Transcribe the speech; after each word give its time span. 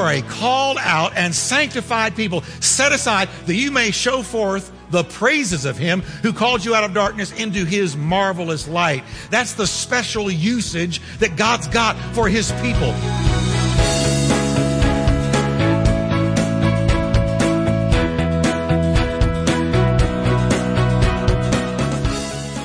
are 0.00 0.12
a 0.12 0.22
called 0.22 0.78
out 0.80 1.12
and 1.14 1.34
sanctified 1.34 2.16
people, 2.16 2.40
set 2.60 2.90
aside 2.90 3.28
that 3.44 3.54
you 3.54 3.70
may 3.70 3.90
show 3.90 4.22
forth 4.22 4.72
the 4.90 5.04
praises 5.04 5.66
of 5.66 5.76
him 5.76 6.00
who 6.22 6.32
called 6.32 6.64
you 6.64 6.74
out 6.74 6.84
of 6.84 6.94
darkness 6.94 7.32
into 7.38 7.66
his 7.66 7.96
marvelous 7.96 8.66
light. 8.66 9.04
That's 9.30 9.52
the 9.52 9.66
special 9.66 10.30
usage 10.30 11.02
that 11.18 11.36
God's 11.36 11.68
got 11.68 11.96
for 12.14 12.28
his 12.28 12.50
people. 12.62 12.94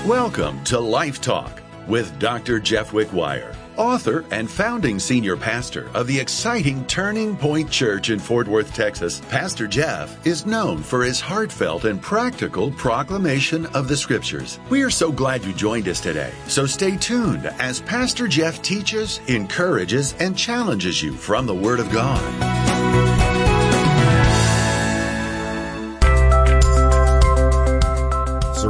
Welcome 0.08 0.63
to 0.66 0.80
Life 0.80 1.20
Talk 1.20 1.62
with 1.88 2.17
Dr. 2.17 2.59
Jeff 2.59 2.91
Wickwire, 2.91 3.54
author 3.78 4.26
and 4.32 4.49
founding 4.49 4.99
senior 4.99 5.38
pastor 5.38 5.90
of 5.94 6.08
the 6.08 6.20
exciting 6.20 6.86
Turning 6.86 7.36
Point 7.38 7.70
Church 7.70 8.09
in 8.09 8.20
Fort 8.20 8.48
Worth, 8.48 8.73
Texas. 8.73 9.22
Pastor 9.30 9.68
Jeff 9.68 10.26
is 10.26 10.45
known 10.45 10.82
for 10.82 11.04
his 11.04 11.20
heartfelt 11.22 11.85
and 11.85 12.02
practical 12.02 12.72
proclamation 12.72 13.66
of 13.68 13.88
the 13.88 13.98
scriptures. 13.98 14.59
We 14.70 14.82
are 14.84 14.90
so 14.90 15.12
glad 15.12 15.46
you 15.46 15.54
joined 15.54 15.88
us 15.88 16.02
today. 16.02 16.32
So 16.48 16.66
stay 16.66 16.98
tuned 16.98 17.46
as 17.59 17.82
Pastor 17.82 18.27
Jeff 18.27 18.62
teaches, 18.62 19.20
encourages, 19.27 20.13
and 20.20 20.38
challenges 20.38 21.02
you 21.02 21.13
from 21.13 21.46
the 21.46 21.55
Word 21.55 21.80
of 21.80 21.90
God. 21.91 22.21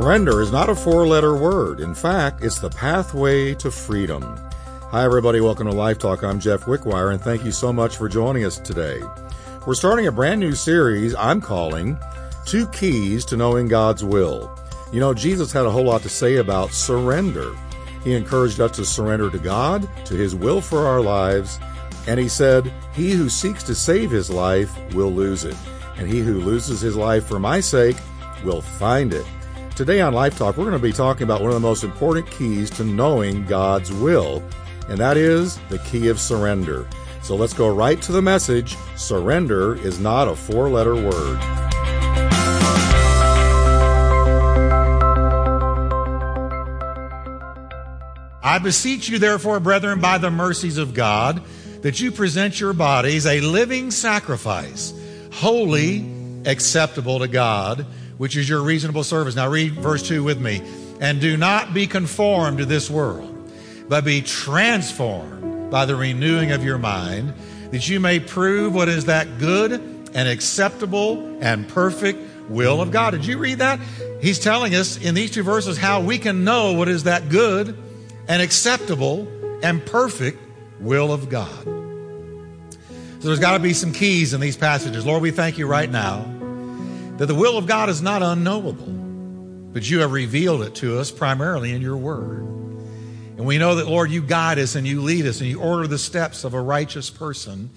Surrender 0.06 0.42
is 0.42 0.52
not 0.52 0.70
a 0.70 0.76
four 0.76 1.08
letter 1.08 1.36
word. 1.36 1.80
In 1.80 1.96
fact, 1.96 2.44
it's 2.44 2.60
the 2.60 2.70
pathway 2.70 3.56
to 3.56 3.72
freedom. 3.72 4.38
Hi, 4.96 5.04
everybody. 5.04 5.42
Welcome 5.42 5.68
to 5.68 5.74
Life 5.74 6.00
Talk. 6.00 6.24
I'm 6.24 6.40
Jeff 6.40 6.62
Wickwire, 6.62 7.12
and 7.12 7.20
thank 7.20 7.44
you 7.44 7.52
so 7.52 7.74
much 7.74 7.98
for 7.98 8.08
joining 8.08 8.46
us 8.46 8.58
today. 8.58 9.02
We're 9.68 9.74
starting 9.74 10.08
a 10.08 10.12
brand 10.14 10.40
new 10.40 10.54
series 10.54 11.14
I'm 11.16 11.42
calling 11.42 12.00
Two 12.46 12.66
Keys 12.68 13.26
to 13.26 13.36
Knowing 13.36 13.68
God's 13.68 14.06
Will. 14.06 14.58
You 14.94 15.02
know, 15.02 15.14
Jesus 15.14 15.52
had 15.52 15.66
a 15.66 15.70
whole 15.70 15.84
lot 15.84 16.02
to 16.04 16.08
say 16.08 16.38
about 16.38 16.72
surrender. 16.72 17.54
He 18.06 18.14
encouraged 18.14 18.62
us 18.62 18.72
to 18.78 18.86
surrender 18.86 19.30
to 19.30 19.38
God, 19.38 19.86
to 20.06 20.14
His 20.14 20.34
will 20.34 20.62
for 20.62 20.88
our 20.88 21.02
lives, 21.02 21.60
and 22.08 22.18
He 22.18 22.30
said, 22.30 22.72
He 22.94 23.12
who 23.12 23.28
seeks 23.28 23.64
to 23.64 23.76
save 23.76 24.12
his 24.12 24.30
life 24.30 24.74
will 24.94 25.12
lose 25.12 25.44
it, 25.44 25.58
and 25.98 26.08
he 26.08 26.22
who 26.22 26.40
loses 26.40 26.80
his 26.80 26.96
life 26.96 27.26
for 27.26 27.38
my 27.38 27.60
sake 27.60 27.98
will 28.46 28.62
find 28.62 29.14
it. 29.14 29.26
Today 29.76 30.00
on 30.00 30.14
Life 30.14 30.38
Talk, 30.38 30.56
we're 30.56 30.64
going 30.64 30.82
to 30.82 30.88
be 30.88 30.94
talking 30.94 31.24
about 31.24 31.42
one 31.42 31.50
of 31.50 31.56
the 31.56 31.60
most 31.60 31.84
important 31.84 32.32
keys 32.32 32.70
to 32.70 32.86
knowing 32.86 33.46
God's 33.46 33.92
will, 33.92 34.42
and 34.88 34.98
that 34.98 35.18
is 35.18 35.60
the 35.70 35.80
key 35.80 36.10
of 36.10 36.20
surrender. 36.20 36.88
So 37.24 37.36
let's 37.36 37.54
go 37.54 37.74
right 37.74 38.02
to 38.04 38.12
the 38.12 38.22
message. 38.22 38.76
Surrender 38.96 39.76
is 39.76 40.00
not 40.00 40.28
a 40.28 40.36
four 40.36 40.70
letter 40.70 40.96
word. 40.96 41.40
I 48.44 48.60
beseech 48.62 49.10
you, 49.10 49.20
therefore, 49.20 49.60
brethren, 49.60 50.00
by 50.00 50.18
the 50.18 50.32
mercies 50.32 50.78
of 50.78 50.94
God, 50.94 51.42
that 51.82 52.00
you 52.00 52.12
present 52.12 52.60
your 52.60 52.74
bodies 52.74 53.26
a 53.26 53.42
living 53.42 53.92
sacrifice, 53.92 54.94
holy, 55.32 56.06
acceptable 56.46 57.20
to 57.20 57.28
God 57.28 57.86
which 58.18 58.38
is 58.38 58.48
your 58.48 58.62
reasonable 58.62 59.04
service. 59.04 59.36
Now 59.36 59.50
read 59.50 59.74
verse 59.74 60.08
2 60.08 60.24
with 60.24 60.40
me. 60.40 60.62
And 61.00 61.20
do 61.20 61.36
not 61.36 61.74
be 61.74 61.88
conformed 61.88 62.60
to 62.60 62.66
this 62.66 62.90
world, 62.90 63.35
but 63.88 64.04
be 64.04 64.22
transformed 64.22 65.72
by 65.72 65.86
the 65.86 65.96
renewing 65.96 66.52
of 66.52 66.64
your 66.64 66.78
mind, 66.78 67.34
that 67.72 67.88
you 67.90 68.00
may 68.00 68.20
prove 68.20 68.74
what 68.74 68.90
is 68.90 69.06
that 69.06 69.40
good 69.40 69.74
and 70.14 70.30
acceptable 70.30 71.38
and 71.42 71.68
perfect 71.68 72.20
will 72.50 72.82
of 72.82 72.92
God. 72.92 73.12
Did 73.12 73.26
you 73.26 73.38
read 73.38 73.60
that? 73.60 73.80
He's 74.22 74.40
telling 74.40 74.76
us 74.76 74.98
in 74.98 75.14
these 75.16 75.32
two 75.32 75.44
verses 75.44 75.78
how 75.78 76.02
we 76.02 76.18
can 76.18 76.44
know 76.44 76.74
what 76.74 76.88
is 76.88 77.04
that 77.04 77.30
good 77.30 77.78
and 78.28 78.42
acceptable 78.42 79.28
and 79.62 79.86
perfect 79.86 80.40
will 80.80 81.12
of 81.12 81.30
God. 81.30 81.64
So 83.20 83.30
there's 83.30 83.40
got 83.40 83.54
to 83.54 83.60
be 83.60 83.74
some 83.74 83.92
keys 83.92 84.34
in 84.34 84.42
these 84.42 84.58
passages. 84.58 85.06
Lord, 85.06 85.22
we 85.22 85.32
thank 85.32 85.58
you 85.58 85.68
right 85.68 85.90
now 85.90 86.24
that 87.18 87.26
the 87.26 87.36
will 87.36 87.58
of 87.58 87.66
God 87.66 87.90
is 87.90 88.02
not 88.02 88.22
unknowable, 88.22 88.92
but 89.74 89.90
you 89.90 90.00
have 90.00 90.12
revealed 90.12 90.62
it 90.62 90.76
to 90.76 91.00
us 91.00 91.12
primarily 91.12 91.72
in 91.72 91.82
your 91.82 91.98
word. 91.98 92.46
And 93.38 93.46
we 93.46 93.58
know 93.58 93.76
that, 93.76 93.88
Lord, 93.88 94.12
you 94.12 94.22
guide 94.22 94.60
us 94.60 94.76
and 94.76 94.88
you 94.88 95.02
lead 95.02 95.26
us 95.26 95.42
and 95.42 95.50
you 95.50 95.60
order 95.62 95.88
the 95.88 95.98
steps 95.98 96.44
of 96.44 96.54
a 96.54 96.62
righteous 96.62 97.10
person. 97.10 97.70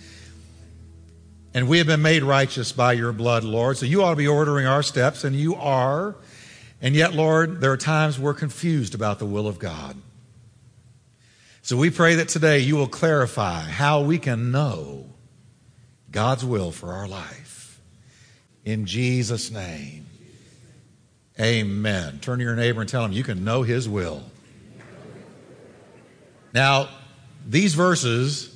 And 1.52 1.68
we 1.68 1.78
have 1.78 1.86
been 1.86 2.02
made 2.02 2.22
righteous 2.22 2.70
by 2.70 2.92
your 2.92 3.12
blood, 3.12 3.42
Lord. 3.42 3.76
So 3.76 3.86
you 3.86 4.04
ought 4.04 4.10
to 4.10 4.16
be 4.16 4.28
ordering 4.28 4.66
our 4.66 4.82
steps, 4.82 5.24
and 5.24 5.34
you 5.34 5.56
are. 5.56 6.14
And 6.80 6.94
yet, 6.94 7.14
Lord, 7.14 7.60
there 7.60 7.72
are 7.72 7.76
times 7.76 8.18
we're 8.18 8.34
confused 8.34 8.94
about 8.94 9.18
the 9.18 9.26
will 9.26 9.48
of 9.48 9.58
God. 9.58 9.96
So 11.62 11.76
we 11.76 11.90
pray 11.90 12.14
that 12.16 12.28
today 12.28 12.60
you 12.60 12.76
will 12.76 12.86
clarify 12.86 13.62
how 13.62 14.02
we 14.02 14.18
can 14.18 14.52
know 14.52 15.06
God's 16.10 16.44
will 16.44 16.70
for 16.70 16.92
our 16.92 17.08
life. 17.08 17.80
In 18.64 18.86
Jesus' 18.86 19.50
name. 19.50 20.06
Amen. 21.40 22.20
Turn 22.20 22.38
to 22.38 22.44
your 22.44 22.56
neighbor 22.56 22.80
and 22.80 22.88
tell 22.88 23.04
him 23.04 23.12
you 23.12 23.24
can 23.24 23.44
know 23.44 23.62
his 23.62 23.88
will. 23.88 24.22
Now, 26.52 26.88
these 27.46 27.74
verses 27.74 28.54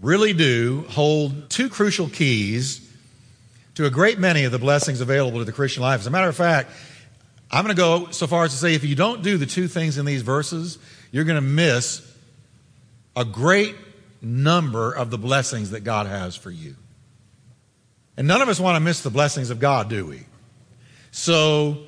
really 0.00 0.32
do 0.32 0.84
hold 0.90 1.50
two 1.50 1.68
crucial 1.68 2.08
keys 2.08 2.88
to 3.74 3.86
a 3.86 3.90
great 3.90 4.18
many 4.18 4.44
of 4.44 4.52
the 4.52 4.58
blessings 4.58 5.00
available 5.00 5.38
to 5.38 5.44
the 5.44 5.52
Christian 5.52 5.82
life. 5.82 6.00
As 6.00 6.06
a 6.06 6.10
matter 6.10 6.28
of 6.28 6.36
fact, 6.36 6.70
I'm 7.50 7.64
going 7.64 7.74
to 7.74 7.80
go 7.80 8.10
so 8.10 8.26
far 8.26 8.44
as 8.44 8.52
to 8.52 8.56
say 8.56 8.74
if 8.74 8.84
you 8.84 8.94
don't 8.94 9.22
do 9.22 9.36
the 9.36 9.46
two 9.46 9.68
things 9.68 9.98
in 9.98 10.06
these 10.06 10.22
verses, 10.22 10.78
you're 11.10 11.24
going 11.24 11.36
to 11.36 11.40
miss 11.40 12.06
a 13.16 13.24
great 13.24 13.76
number 14.22 14.92
of 14.92 15.10
the 15.10 15.18
blessings 15.18 15.70
that 15.70 15.80
God 15.80 16.06
has 16.06 16.36
for 16.36 16.50
you. 16.50 16.76
And 18.16 18.28
none 18.28 18.42
of 18.42 18.48
us 18.48 18.60
want 18.60 18.76
to 18.76 18.80
miss 18.80 19.02
the 19.02 19.10
blessings 19.10 19.50
of 19.50 19.58
God, 19.58 19.88
do 19.88 20.06
we? 20.06 20.26
So 21.10 21.84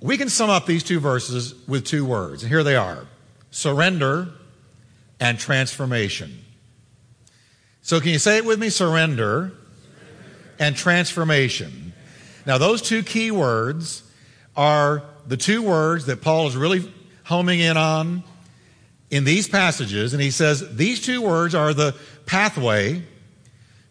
we 0.00 0.16
can 0.16 0.28
sum 0.28 0.50
up 0.50 0.66
these 0.66 0.82
two 0.82 1.00
verses 1.00 1.54
with 1.66 1.84
two 1.84 2.04
words. 2.04 2.42
And 2.42 2.50
here 2.50 2.62
they 2.62 2.76
are 2.76 3.06
surrender 3.50 4.28
and 5.20 5.38
transformation. 5.38 6.44
So 7.82 8.00
can 8.00 8.10
you 8.10 8.18
say 8.18 8.36
it 8.36 8.44
with 8.44 8.58
me? 8.58 8.68
Surrender 8.68 9.52
and 10.58 10.76
transformation. 10.76 11.92
Now, 12.46 12.58
those 12.58 12.82
two 12.82 13.02
key 13.02 13.30
words 13.30 14.02
are 14.56 15.02
the 15.26 15.36
two 15.36 15.62
words 15.62 16.06
that 16.06 16.20
Paul 16.20 16.48
is 16.48 16.56
really 16.56 16.90
homing 17.24 17.60
in 17.60 17.76
on 17.76 18.24
in 19.10 19.24
these 19.24 19.48
passages. 19.48 20.12
And 20.12 20.22
he 20.22 20.30
says 20.30 20.76
these 20.76 21.00
two 21.00 21.22
words 21.22 21.54
are 21.54 21.72
the 21.72 21.94
pathway 22.26 23.02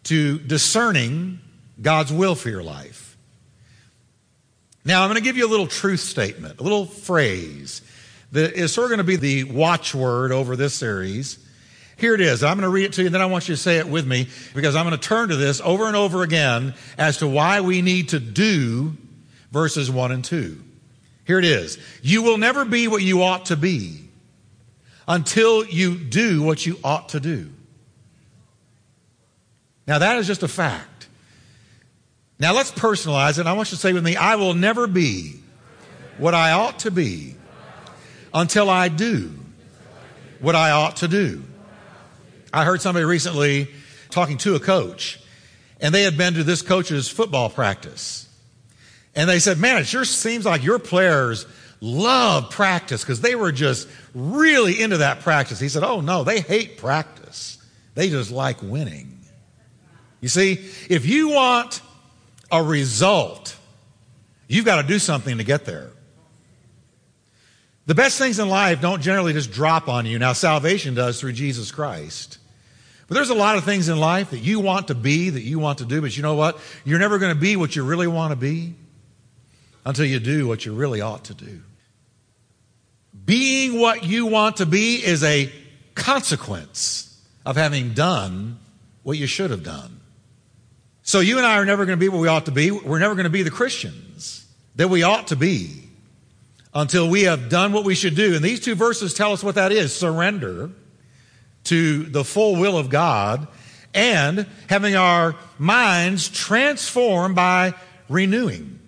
to 0.03 0.39
discerning 0.39 1.39
God's 1.81 2.11
will 2.11 2.35
for 2.35 2.49
your 2.49 2.63
life. 2.63 3.17
Now, 4.83 5.03
I'm 5.03 5.09
going 5.09 5.17
to 5.17 5.23
give 5.23 5.37
you 5.37 5.45
a 5.45 5.51
little 5.51 5.67
truth 5.67 5.99
statement, 5.99 6.59
a 6.59 6.63
little 6.63 6.85
phrase 6.85 7.81
that 8.31 8.53
is 8.53 8.73
sort 8.73 8.85
of 8.85 8.89
going 8.89 8.97
to 8.97 9.03
be 9.03 9.15
the 9.15 9.43
watchword 9.45 10.31
over 10.31 10.55
this 10.55 10.73
series. 10.73 11.39
Here 11.97 12.13
it 12.13 12.21
is. 12.21 12.43
I'm 12.43 12.57
going 12.57 12.63
to 12.63 12.69
read 12.69 12.85
it 12.85 12.93
to 12.93 13.01
you, 13.01 13.07
and 13.07 13.15
then 13.15 13.21
I 13.21 13.25
want 13.25 13.49
you 13.49 13.55
to 13.55 13.61
say 13.61 13.77
it 13.77 13.87
with 13.87 14.05
me 14.05 14.27
because 14.53 14.75
I'm 14.75 14.85
going 14.85 14.97
to 14.97 15.07
turn 15.07 15.29
to 15.29 15.35
this 15.35 15.61
over 15.61 15.87
and 15.87 15.95
over 15.95 16.21
again 16.21 16.75
as 16.97 17.17
to 17.17 17.27
why 17.27 17.61
we 17.61 17.81
need 17.81 18.09
to 18.09 18.19
do 18.19 18.95
verses 19.51 19.89
1 19.89 20.11
and 20.11 20.23
2. 20.23 20.61
Here 21.25 21.39
it 21.39 21.45
is. 21.45 21.79
You 22.01 22.21
will 22.21 22.37
never 22.37 22.65
be 22.65 22.87
what 22.87 23.01
you 23.01 23.23
ought 23.23 23.47
to 23.47 23.57
be 23.57 24.09
until 25.07 25.65
you 25.65 25.97
do 25.97 26.43
what 26.43 26.65
you 26.65 26.77
ought 26.83 27.09
to 27.09 27.19
do. 27.19 27.49
Now, 29.87 29.99
that 29.99 30.17
is 30.17 30.27
just 30.27 30.43
a 30.43 30.47
fact. 30.47 31.07
Now 32.39 32.53
let's 32.53 32.71
personalize 32.71 33.39
it. 33.39 33.47
I 33.47 33.53
want 33.53 33.71
you 33.71 33.75
to 33.75 33.81
say 33.81 33.93
with 33.93 34.03
me, 34.03 34.15
I 34.15 34.35
will 34.35 34.53
never 34.53 34.85
be 34.85 35.39
what 36.17 36.35
I 36.35 36.51
ought 36.51 36.79
to 36.79 36.91
be 36.91 37.35
until 38.37 38.69
I 38.69 38.87
do 38.87 39.33
what 40.39 40.55
I 40.55 40.69
ought 40.69 40.97
to 40.97 41.07
do. 41.07 41.43
I 42.53 42.65
heard 42.65 42.81
somebody 42.81 43.03
recently 43.03 43.67
talking 44.11 44.37
to 44.39 44.55
a 44.55 44.59
coach, 44.59 45.19
and 45.81 45.93
they 45.93 46.03
had 46.03 46.17
been 46.17 46.35
to 46.35 46.43
this 46.43 46.61
coach's 46.61 47.09
football 47.09 47.49
practice. 47.49 48.29
And 49.15 49.27
they 49.27 49.39
said, 49.39 49.57
Man, 49.57 49.77
it 49.77 49.87
sure 49.87 50.05
seems 50.05 50.45
like 50.45 50.63
your 50.63 50.77
players 50.77 51.47
love 51.81 52.51
practice 52.51 53.03
because 53.03 53.21
they 53.21 53.33
were 53.33 53.51
just 53.51 53.87
really 54.13 54.81
into 54.81 54.97
that 54.97 55.21
practice. 55.21 55.59
He 55.59 55.69
said, 55.69 55.83
Oh, 55.83 56.01
no, 56.01 56.23
they 56.23 56.39
hate 56.39 56.77
practice. 56.77 57.57
They 57.95 58.09
just 58.09 58.29
like 58.29 58.61
winning. 58.61 59.19
You 60.21 60.29
see, 60.29 60.53
if 60.89 61.07
you 61.07 61.29
want 61.29 61.81
a 62.51 62.61
result, 62.61 63.57
you've 64.47 64.65
got 64.65 64.81
to 64.81 64.87
do 64.87 64.99
something 64.99 65.39
to 65.39 65.43
get 65.43 65.65
there. 65.65 65.89
The 67.87 67.95
best 67.95 68.17
things 68.17 68.37
in 68.37 68.49
life 68.49 68.81
don't 68.81 69.01
generally 69.01 69.31
just 69.31 69.51
drop 69.51 69.87
on 69.87 70.05
you. 70.05 70.19
Now, 70.19 70.33
salvation 70.33 70.93
does 70.93 71.19
through 71.21 71.31
Jesus 71.31 71.71
Christ. 71.71 72.37
But 73.07 73.15
there's 73.15 73.29
a 73.29 73.35
lot 73.35 73.55
of 73.55 73.63
things 73.63 73.87
in 73.87 73.97
life 73.97 74.31
that 74.31 74.39
you 74.39 74.59
want 74.59 74.89
to 74.89 74.95
be, 74.95 75.29
that 75.29 75.41
you 75.41 75.57
want 75.57 75.77
to 75.77 75.85
do, 75.85 76.01
but 76.01 76.15
you 76.15 76.21
know 76.21 76.35
what? 76.35 76.59
You're 76.83 76.99
never 76.99 77.17
going 77.17 77.33
to 77.33 77.39
be 77.39 77.55
what 77.55 77.77
you 77.77 77.85
really 77.85 78.07
want 78.07 78.31
to 78.31 78.35
be 78.35 78.75
until 79.85 80.03
you 80.03 80.19
do 80.19 80.45
what 80.47 80.65
you 80.65 80.73
really 80.73 80.99
ought 80.99 81.23
to 81.25 81.33
do. 81.33 81.61
Being 83.25 83.79
what 83.79 84.03
you 84.03 84.25
want 84.25 84.57
to 84.57 84.65
be 84.65 84.95
is 84.95 85.23
a 85.23 85.49
consequence 85.95 87.17
of 87.45 87.55
having 87.55 87.93
done 87.93 88.59
what 89.03 89.17
you 89.17 89.27
should 89.27 89.51
have 89.51 89.63
done. 89.63 90.01
So 91.03 91.21
you 91.21 91.37
and 91.37 91.45
I 91.45 91.57
are 91.57 91.65
never 91.65 91.85
going 91.85 91.97
to 91.97 92.03
be 92.03 92.09
what 92.09 92.19
we 92.19 92.27
ought 92.27 92.47
to 92.47 92.51
be. 92.51 92.69
We're 92.69 92.99
never 92.99 93.15
going 93.15 93.23
to 93.23 93.29
be 93.29 93.43
the 93.43 93.49
Christians 93.49 94.45
that 94.75 94.89
we 94.89 95.03
ought 95.03 95.27
to 95.27 95.37
be 95.37 95.86
until 96.77 97.09
we 97.09 97.23
have 97.23 97.49
done 97.49 97.73
what 97.73 97.83
we 97.83 97.95
should 97.95 98.15
do. 98.15 98.35
And 98.35 98.45
these 98.45 98.59
two 98.59 98.75
verses 98.75 99.15
tell 99.15 99.33
us 99.33 99.43
what 99.43 99.55
that 99.55 99.71
is 99.71 99.95
surrender 99.95 100.69
to 101.65 102.03
the 102.03 102.23
full 102.23 102.55
will 102.55 102.77
of 102.77 102.89
God 102.89 103.47
and 103.95 104.45
having 104.69 104.95
our 104.95 105.35
minds 105.57 106.29
transformed 106.29 107.35
by 107.35 107.73
renewing. 108.09 108.79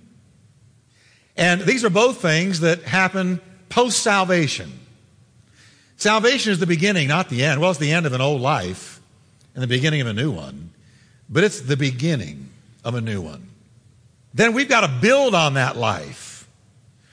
And 1.36 1.62
these 1.62 1.84
are 1.84 1.90
both 1.90 2.22
things 2.22 2.60
that 2.60 2.84
happen 2.84 3.42
post 3.70 4.04
salvation. 4.04 4.72
Salvation 5.98 6.52
is 6.52 6.60
the 6.60 6.68
beginning, 6.68 7.08
not 7.08 7.28
the 7.28 7.44
end. 7.44 7.60
Well, 7.60 7.72
it's 7.72 7.80
the 7.80 7.92
end 7.92 8.06
of 8.06 8.14
an 8.14 8.22
old 8.22 8.40
life 8.40 9.02
and 9.56 9.64
the 9.64 9.68
beginning 9.68 10.02
of 10.02 10.08
a 10.08 10.14
new 10.14 10.32
one, 10.32 10.70
but 11.28 11.44
it's 11.44 11.62
the 11.62 11.76
beginning 11.76 12.50
of 12.84 12.94
a 12.94 13.02
new 13.02 13.20
one. 13.20 13.50
Then 14.36 14.54
we've 14.54 14.70
got 14.70 14.82
to 14.82 15.02
build 15.02 15.34
on 15.34 15.56
that 15.56 15.76
life. 15.76 16.29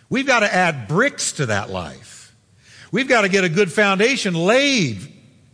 We've 0.08 0.26
got 0.26 0.40
to 0.40 0.52
add 0.52 0.88
bricks 0.88 1.32
to 1.32 1.46
that 1.46 1.70
life. 1.70 2.34
We've 2.92 3.08
got 3.08 3.22
to 3.22 3.28
get 3.28 3.44
a 3.44 3.48
good 3.48 3.72
foundation 3.72 4.34
laid 4.34 4.98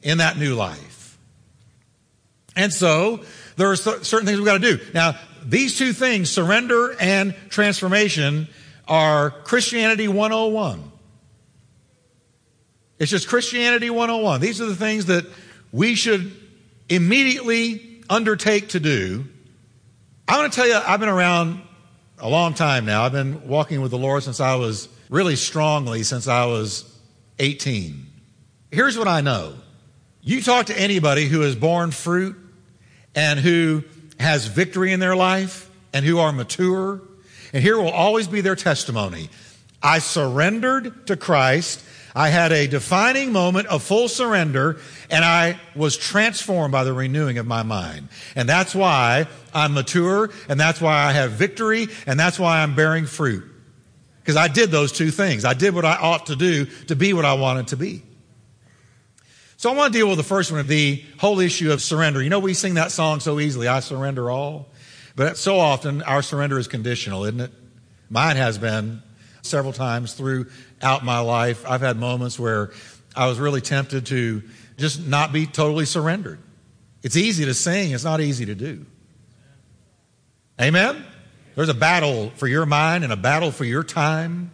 in 0.02 0.19
that 0.19 0.37
new 0.37 0.54
life. 0.54 1.19
And 2.54 2.72
so 2.72 3.25
there 3.56 3.70
are 3.70 3.76
certain 3.76 4.26
things 4.26 4.38
we've 4.38 4.44
got 4.44 4.60
to 4.60 4.76
do. 4.76 4.81
Now, 4.93 5.19
these 5.44 5.78
two 5.78 5.93
things, 5.93 6.31
surrender 6.31 6.94
and 7.00 7.34
transformation, 7.49 8.49
are 8.87 9.31
Christianity 9.31 10.08
101. 10.08 10.93
It's 12.98 13.10
just 13.10 13.26
Christianity 13.26 13.90
101. 13.90 14.40
These 14.40 14.60
are 14.60 14.66
the 14.66 14.76
things 14.76 15.06
that 15.06 15.26
we 15.72 15.94
should 15.94 16.32
immediately 16.88 18.02
undertake 18.08 18.69
to 18.70 18.81
do. 18.81 19.25
I 20.28 20.38
want 20.38 20.52
to 20.52 20.56
tell 20.56 20.69
you, 20.69 20.75
I've 20.75 21.00
been 21.00 21.08
around 21.08 21.62
a 22.18 22.28
long 22.28 22.54
time 22.54 22.84
now. 22.84 23.04
I've 23.04 23.12
been 23.12 23.48
walking 23.48 23.80
with 23.80 23.90
the 23.90 23.98
Lord 23.98 24.22
since 24.22 24.40
I 24.40 24.54
was 24.54 24.88
really 25.08 25.36
strongly 25.36 26.02
since 26.02 26.26
I 26.28 26.46
was 26.46 26.90
18. 27.38 28.06
Here's 28.70 28.96
what 28.96 29.08
I 29.08 29.20
know 29.20 29.54
you 30.22 30.40
talk 30.40 30.66
to 30.66 30.78
anybody 30.78 31.26
who 31.26 31.40
has 31.40 31.56
borne 31.56 31.90
fruit 31.90 32.36
and 33.14 33.40
who 33.40 33.82
has 34.20 34.46
victory 34.46 34.92
in 34.92 35.00
their 35.00 35.16
life 35.16 35.68
and 35.92 36.06
who 36.06 36.18
are 36.20 36.32
mature, 36.32 37.02
and 37.52 37.62
here 37.62 37.76
will 37.76 37.90
always 37.90 38.28
be 38.28 38.40
their 38.40 38.56
testimony. 38.56 39.28
I 39.82 39.98
surrendered 39.98 41.08
to 41.08 41.16
Christ. 41.16 41.84
I 42.14 42.28
had 42.28 42.52
a 42.52 42.66
defining 42.66 43.32
moment 43.32 43.68
of 43.68 43.82
full 43.82 44.08
surrender 44.08 44.78
and 45.10 45.24
I 45.24 45.58
was 45.74 45.96
transformed 45.96 46.72
by 46.72 46.84
the 46.84 46.92
renewing 46.92 47.38
of 47.38 47.46
my 47.46 47.62
mind. 47.62 48.08
And 48.36 48.48
that's 48.48 48.74
why 48.74 49.26
I'm 49.54 49.72
mature 49.74 50.30
and 50.48 50.60
that's 50.60 50.80
why 50.80 51.04
I 51.04 51.12
have 51.12 51.32
victory 51.32 51.88
and 52.06 52.20
that's 52.20 52.38
why 52.38 52.62
I'm 52.62 52.74
bearing 52.74 53.06
fruit. 53.06 53.44
Because 54.20 54.36
I 54.36 54.48
did 54.48 54.70
those 54.70 54.92
two 54.92 55.10
things. 55.10 55.44
I 55.44 55.54
did 55.54 55.74
what 55.74 55.84
I 55.84 55.96
ought 55.96 56.26
to 56.26 56.36
do 56.36 56.66
to 56.86 56.96
be 56.96 57.12
what 57.12 57.24
I 57.24 57.34
wanted 57.34 57.68
to 57.68 57.76
be. 57.76 58.02
So 59.56 59.70
I 59.70 59.74
want 59.74 59.92
to 59.92 59.98
deal 59.98 60.08
with 60.08 60.18
the 60.18 60.24
first 60.24 60.50
one, 60.50 60.60
of 60.60 60.68
the 60.68 61.02
whole 61.18 61.40
issue 61.40 61.72
of 61.72 61.80
surrender. 61.80 62.22
You 62.22 62.30
know, 62.30 62.40
we 62.40 62.52
sing 62.52 62.74
that 62.74 62.90
song 62.90 63.20
so 63.20 63.40
easily, 63.40 63.68
I 63.68 63.80
surrender 63.80 64.30
all. 64.30 64.68
But 65.14 65.38
so 65.38 65.58
often 65.58 66.02
our 66.02 66.22
surrender 66.22 66.58
is 66.58 66.68
conditional, 66.68 67.24
isn't 67.24 67.40
it? 67.40 67.52
Mine 68.10 68.36
has 68.36 68.58
been 68.58 69.02
several 69.42 69.72
times 69.72 70.14
throughout 70.82 71.05
my 71.05 71.20
life. 71.20 71.64
I've 71.69 71.81
had 71.81 71.96
moments 71.96 72.40
where 72.40 72.73
I 73.14 73.29
was 73.29 73.38
really 73.38 73.61
tempted 73.61 74.06
to 74.06 74.43
just 74.76 75.06
not 75.06 75.32
be 75.32 75.46
totally 75.46 75.84
surrendered. 75.84 76.40
It's 77.05 77.17
easy 77.17 77.44
to 77.44 77.55
sing, 77.55 77.93
it's 77.93 78.02
not 78.02 78.20
easy 78.20 78.46
to 78.46 78.55
do. 78.56 78.84
Amen? 80.61 81.05
There's 81.55 81.69
a 81.69 81.75
battle 81.75 82.31
for 82.34 82.49
your 82.49 82.67
mind 82.67 83.05
and 83.05 83.12
a 83.12 83.17
battle 83.17 83.52
for 83.52 83.64
your 83.64 83.84
time. 83.84 84.50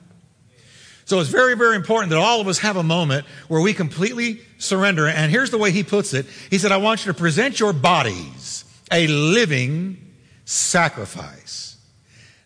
So 1.06 1.20
it's 1.20 1.30
very, 1.30 1.56
very 1.56 1.76
important 1.76 2.10
that 2.10 2.18
all 2.18 2.42
of 2.42 2.48
us 2.48 2.58
have 2.58 2.76
a 2.76 2.82
moment 2.82 3.24
where 3.48 3.62
we 3.62 3.72
completely 3.72 4.40
surrender. 4.58 5.06
And 5.06 5.32
here's 5.32 5.50
the 5.50 5.56
way 5.56 5.70
he 5.70 5.82
puts 5.82 6.12
it. 6.12 6.26
He 6.50 6.58
said, 6.58 6.72
I 6.72 6.76
want 6.76 7.06
you 7.06 7.12
to 7.12 7.18
present 7.18 7.58
your 7.58 7.72
bodies 7.72 8.66
a 8.92 9.06
living 9.06 10.12
sacrifice. 10.44 11.78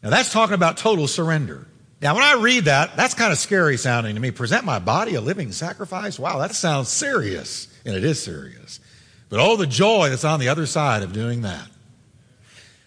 Now 0.04 0.10
that's 0.10 0.32
talking 0.32 0.54
about 0.54 0.76
total 0.76 1.08
surrender. 1.08 1.66
Now, 2.02 2.16
when 2.16 2.24
I 2.24 2.34
read 2.34 2.64
that, 2.64 2.96
that's 2.96 3.14
kind 3.14 3.30
of 3.30 3.38
scary 3.38 3.76
sounding 3.76 4.16
to 4.16 4.20
me. 4.20 4.32
Present 4.32 4.64
my 4.64 4.80
body 4.80 5.14
a 5.14 5.20
living 5.20 5.52
sacrifice? 5.52 6.18
Wow, 6.18 6.38
that 6.38 6.52
sounds 6.52 6.88
serious. 6.88 7.68
And 7.84 7.94
it 7.94 8.02
is 8.02 8.20
serious. 8.20 8.80
But 9.28 9.38
oh, 9.38 9.56
the 9.56 9.68
joy 9.68 10.10
that's 10.10 10.24
on 10.24 10.40
the 10.40 10.48
other 10.48 10.66
side 10.66 11.04
of 11.04 11.12
doing 11.12 11.42
that. 11.42 11.68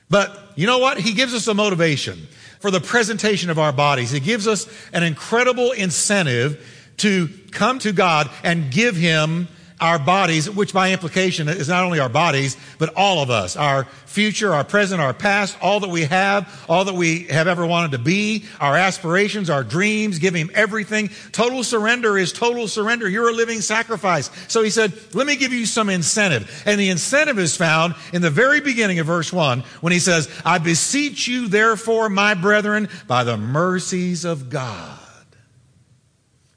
But 0.10 0.38
you 0.56 0.68
know 0.68 0.80
what? 0.80 1.00
He 1.00 1.14
gives 1.14 1.34
us 1.34 1.48
a 1.48 1.54
motivation 1.54 2.28
for 2.60 2.72
the 2.72 2.82
presentation 2.82 3.50
of 3.50 3.58
our 3.58 3.72
bodies. 3.72 4.12
He 4.12 4.20
gives 4.20 4.48
us 4.48 4.68
an 4.92 5.04
incredible 5.04 5.72
incentive 5.72 6.94
to 6.98 7.30
come 7.52 7.80
to 7.80 7.94
God 7.94 8.30
and 8.44 8.70
give 8.70 8.98
Him 8.98 9.48
our 9.80 10.00
bodies, 10.00 10.50
which 10.50 10.74
by 10.74 10.92
implication 10.94 11.50
is 11.50 11.68
not 11.68 11.84
only 11.84 12.00
our 12.00 12.10
bodies, 12.10 12.56
but 12.78 12.94
all 12.96 13.22
of 13.22 13.30
us, 13.30 13.58
our 13.58 13.84
future, 14.06 14.54
our 14.54 14.64
present, 14.64 15.02
our 15.02 15.14
past, 15.14 15.58
all 15.62 15.82
that 15.82 15.90
we 15.90 16.04
have, 16.04 16.66
all 16.70 16.86
that 16.86 16.96
we 16.96 17.24
have 17.24 17.48
ever 17.48 17.66
wanted 17.66 17.92
to 17.92 17.98
be, 17.98 18.46
our 18.62 18.78
aspirations, 18.78 19.50
our 19.50 19.64
dreams, 19.64 20.20
give 20.20 20.34
him 20.34 20.50
everything. 20.54 21.10
Total 21.34 21.62
surrender 21.64 22.18
is 22.18 22.32
total 22.32 22.70
surrender. 22.70 23.10
You're 23.10 23.30
a 23.30 23.34
living 23.34 23.60
sacrifice. 23.60 24.32
So 24.48 24.64
he 24.64 24.70
said, 24.70 24.94
let 25.14 25.28
me 25.28 25.36
give 25.36 25.52
you 25.52 25.66
some 25.66 25.90
incentive. 25.90 26.64
And 26.66 26.80
the 26.80 26.90
incentive 26.90 27.38
is 27.38 27.58
found 27.58 27.96
in 28.14 28.22
the 28.22 28.30
very 28.30 28.62
beginning 28.62 29.00
of 29.00 29.08
verse 29.08 29.34
one 29.34 29.62
when 29.82 29.92
he 29.92 30.00
says, 30.00 30.30
I 30.46 30.60
beseech 30.60 31.28
you 31.28 31.50
therefore, 31.50 32.08
my 32.08 32.34
brethren, 32.34 32.88
by 33.08 33.26
the 33.26 33.36
mercies 33.36 34.24
of 34.24 34.50
God. 34.50 35.00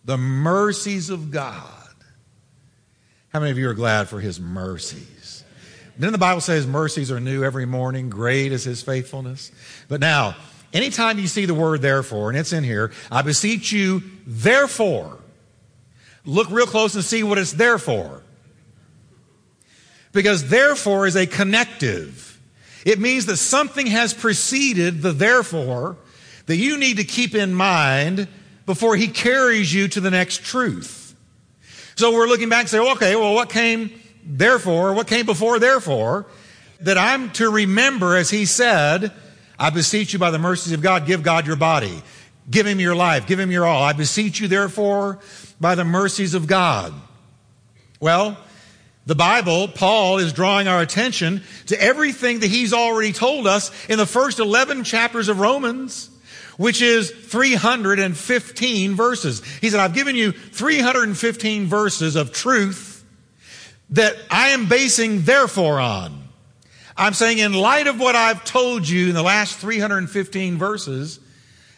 The 0.04 0.16
mercies 0.16 1.10
of 1.10 1.32
God 1.32 1.77
how 3.30 3.40
many 3.40 3.50
of 3.50 3.58
you 3.58 3.68
are 3.68 3.74
glad 3.74 4.08
for 4.08 4.20
his 4.20 4.40
mercies? 4.40 5.44
Didn't 5.98 6.12
the 6.12 6.18
Bible 6.18 6.40
says 6.40 6.66
mercies 6.66 7.10
are 7.10 7.20
new 7.20 7.42
every 7.42 7.66
morning? 7.66 8.08
Great 8.08 8.52
is 8.52 8.64
his 8.64 8.82
faithfulness. 8.82 9.50
But 9.88 10.00
now, 10.00 10.36
anytime 10.72 11.18
you 11.18 11.26
see 11.26 11.44
the 11.44 11.54
word 11.54 11.82
therefore, 11.82 12.30
and 12.30 12.38
it's 12.38 12.52
in 12.52 12.64
here, 12.64 12.92
I 13.10 13.22
beseech 13.22 13.72
you, 13.72 14.02
therefore, 14.26 15.18
look 16.24 16.50
real 16.50 16.66
close 16.66 16.94
and 16.94 17.04
see 17.04 17.22
what 17.22 17.36
it's 17.36 17.52
there 17.52 17.78
for. 17.78 18.22
Because 20.12 20.48
therefore 20.48 21.06
is 21.06 21.16
a 21.16 21.26
connective. 21.26 22.40
It 22.86 22.98
means 22.98 23.26
that 23.26 23.36
something 23.36 23.88
has 23.88 24.14
preceded 24.14 25.02
the 25.02 25.12
therefore 25.12 25.96
that 26.46 26.56
you 26.56 26.78
need 26.78 26.96
to 26.96 27.04
keep 27.04 27.34
in 27.34 27.52
mind 27.52 28.28
before 28.66 28.96
he 28.96 29.08
carries 29.08 29.74
you 29.74 29.88
to 29.88 30.00
the 30.00 30.10
next 30.10 30.44
truth. 30.44 30.97
So 31.98 32.12
we're 32.12 32.28
looking 32.28 32.48
back 32.48 32.60
and 32.60 32.68
say, 32.68 32.78
okay, 32.78 33.16
well, 33.16 33.34
what 33.34 33.50
came 33.50 33.90
therefore? 34.24 34.92
What 34.92 35.08
came 35.08 35.26
before 35.26 35.58
therefore? 35.58 36.26
That 36.82 36.96
I'm 36.96 37.32
to 37.32 37.50
remember, 37.50 38.14
as 38.14 38.30
he 38.30 38.44
said, 38.46 39.12
I 39.58 39.70
beseech 39.70 40.12
you 40.12 40.20
by 40.20 40.30
the 40.30 40.38
mercies 40.38 40.72
of 40.72 40.80
God, 40.80 41.06
give 41.06 41.24
God 41.24 41.44
your 41.44 41.56
body. 41.56 42.00
Give 42.48 42.68
him 42.68 42.78
your 42.78 42.94
life. 42.94 43.26
Give 43.26 43.40
him 43.40 43.50
your 43.50 43.66
all. 43.66 43.82
I 43.82 43.94
beseech 43.94 44.38
you, 44.38 44.46
therefore, 44.46 45.18
by 45.60 45.74
the 45.74 45.84
mercies 45.84 46.34
of 46.34 46.46
God. 46.46 46.94
Well, 47.98 48.38
the 49.06 49.16
Bible, 49.16 49.66
Paul 49.66 50.18
is 50.18 50.32
drawing 50.32 50.68
our 50.68 50.80
attention 50.80 51.42
to 51.66 51.82
everything 51.82 52.38
that 52.38 52.46
he's 52.46 52.72
already 52.72 53.12
told 53.12 53.48
us 53.48 53.72
in 53.88 53.98
the 53.98 54.06
first 54.06 54.38
11 54.38 54.84
chapters 54.84 55.28
of 55.28 55.40
Romans 55.40 56.10
which 56.58 56.82
is 56.82 57.10
315 57.10 58.94
verses. 58.94 59.42
He 59.60 59.70
said, 59.70 59.80
I've 59.80 59.94
given 59.94 60.16
you 60.16 60.32
315 60.32 61.66
verses 61.66 62.16
of 62.16 62.32
truth 62.32 63.04
that 63.90 64.16
I 64.28 64.48
am 64.48 64.68
basing 64.68 65.22
therefore 65.22 65.80
on. 65.80 66.24
I'm 66.96 67.14
saying, 67.14 67.38
in 67.38 67.54
light 67.54 67.86
of 67.86 68.00
what 68.00 68.16
I've 68.16 68.44
told 68.44 68.88
you 68.88 69.08
in 69.08 69.14
the 69.14 69.22
last 69.22 69.58
315 69.58 70.58
verses, 70.58 71.20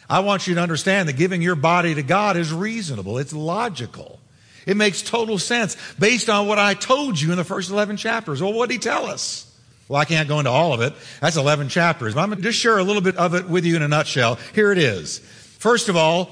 I 0.09 0.21
want 0.21 0.47
you 0.47 0.55
to 0.55 0.61
understand 0.61 1.07
that 1.07 1.13
giving 1.15 1.43
your 1.43 1.55
body 1.55 1.93
to 1.93 2.01
God 2.01 2.35
is 2.35 2.51
reasonable. 2.51 3.19
It's 3.19 3.33
logical. 3.33 4.19
It 4.65 4.77
makes 4.77 5.03
total 5.03 5.37
sense 5.37 5.77
based 5.99 6.27
on 6.27 6.47
what 6.47 6.57
I 6.57 6.73
told 6.73 7.21
you 7.21 7.31
in 7.31 7.37
the 7.37 7.43
first 7.43 7.69
11 7.69 7.97
chapters. 7.97 8.41
Well, 8.41 8.51
what 8.51 8.69
did 8.69 8.73
he 8.73 8.79
tell 8.79 9.05
us? 9.05 9.50
Well, 9.91 9.99
I 9.99 10.05
can't 10.05 10.29
go 10.29 10.39
into 10.39 10.49
all 10.49 10.71
of 10.71 10.79
it. 10.79 10.93
That's 11.19 11.35
11 11.35 11.67
chapters, 11.67 12.13
but 12.13 12.21
I'm 12.21 12.29
going 12.29 12.37
to 12.37 12.43
just 12.43 12.57
share 12.57 12.77
a 12.77 12.83
little 12.83 13.01
bit 13.01 13.17
of 13.17 13.35
it 13.35 13.49
with 13.49 13.65
you 13.65 13.75
in 13.75 13.81
a 13.81 13.89
nutshell. 13.89 14.39
Here 14.55 14.71
it 14.71 14.77
is. 14.77 15.19
First 15.19 15.89
of 15.89 15.97
all, 15.97 16.31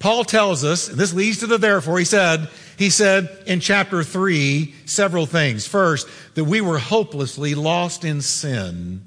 Paul 0.00 0.24
tells 0.24 0.64
us, 0.64 0.88
and 0.88 0.98
this 0.98 1.14
leads 1.14 1.38
to 1.38 1.46
the 1.46 1.58
therefore, 1.58 2.00
he 2.00 2.04
said, 2.04 2.48
He 2.76 2.90
said 2.90 3.44
in 3.46 3.60
chapter 3.60 4.02
3 4.02 4.74
several 4.84 5.26
things. 5.26 5.64
First, 5.64 6.08
that 6.34 6.42
we 6.42 6.60
were 6.60 6.80
hopelessly 6.80 7.54
lost 7.54 8.04
in 8.04 8.20
sin 8.20 9.06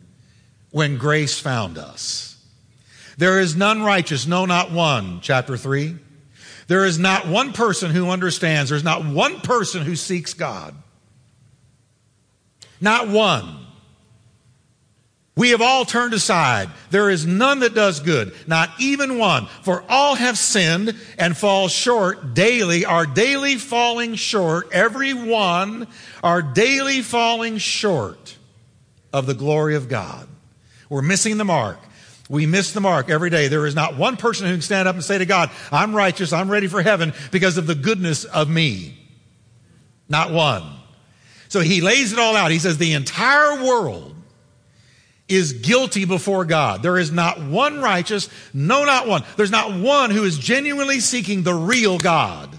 when 0.69 0.97
grace 0.97 1.37
found 1.37 1.77
us. 1.77 2.41
There 3.17 3.41
is 3.41 3.57
none 3.57 3.83
righteous, 3.83 4.25
no, 4.25 4.45
not 4.45 4.71
one, 4.71 5.19
chapter 5.19 5.57
3. 5.57 5.97
There 6.67 6.85
is 6.85 6.97
not 6.97 7.27
one 7.27 7.51
person 7.51 7.91
who 7.91 8.09
understands. 8.09 8.69
There's 8.69 8.85
not 8.85 9.03
one 9.03 9.41
person 9.41 9.83
who 9.83 9.97
seeks 9.97 10.33
God. 10.33 10.75
Not 12.79 13.09
one. 13.09 13.67
We 15.35 15.51
have 15.51 15.61
all 15.61 15.85
turned 15.85 16.13
aside. 16.13 16.69
There 16.89 17.09
is 17.09 17.25
none 17.25 17.61
that 17.61 17.73
does 17.73 18.01
good, 18.01 18.33
not 18.47 18.69
even 18.79 19.17
one. 19.17 19.47
For 19.63 19.83
all 19.87 20.15
have 20.15 20.37
sinned 20.37 20.95
and 21.17 21.37
fall 21.37 21.69
short 21.69 22.33
daily, 22.33 22.83
are 22.83 23.05
daily 23.05 23.55
falling 23.55 24.15
short, 24.15 24.67
every 24.73 25.13
one 25.13 25.87
are 26.21 26.41
daily 26.41 27.01
falling 27.01 27.59
short 27.59 28.37
of 29.13 29.25
the 29.25 29.33
glory 29.33 29.75
of 29.75 29.87
God. 29.87 30.27
We're 30.89 31.01
missing 31.01 31.37
the 31.37 31.45
mark. 31.45 31.79
We 32.29 32.45
miss 32.45 32.73
the 32.73 32.81
mark 32.81 33.09
every 33.09 33.29
day. 33.29 33.47
There 33.47 33.65
is 33.65 33.75
not 33.75 33.97
one 33.97 34.17
person 34.17 34.47
who 34.47 34.53
can 34.53 34.61
stand 34.61 34.87
up 34.87 34.95
and 34.95 35.03
say 35.03 35.17
to 35.17 35.25
God, 35.25 35.49
I'm 35.71 35.95
righteous, 35.95 36.33
I'm 36.33 36.51
ready 36.51 36.67
for 36.67 36.81
heaven 36.81 37.13
because 37.31 37.57
of 37.57 37.67
the 37.67 37.75
goodness 37.75 38.25
of 38.25 38.49
me. 38.49 38.97
Not 40.09 40.31
one. 40.31 40.63
So 41.47 41.61
he 41.61 41.79
lays 41.79 42.11
it 42.11 42.19
all 42.19 42.35
out. 42.35 42.51
He 42.51 42.59
says 42.59 42.77
the 42.77 42.93
entire 42.93 43.63
world 43.63 44.15
is 45.31 45.53
guilty 45.53 46.05
before 46.05 46.45
God. 46.45 46.83
There 46.83 46.97
is 46.97 47.11
not 47.11 47.41
one 47.41 47.81
righteous, 47.81 48.29
no, 48.53 48.85
not 48.85 49.07
one. 49.07 49.23
There's 49.37 49.51
not 49.51 49.73
one 49.73 50.11
who 50.11 50.23
is 50.23 50.37
genuinely 50.37 50.99
seeking 50.99 51.43
the 51.43 51.53
real 51.53 51.97
God. 51.97 52.49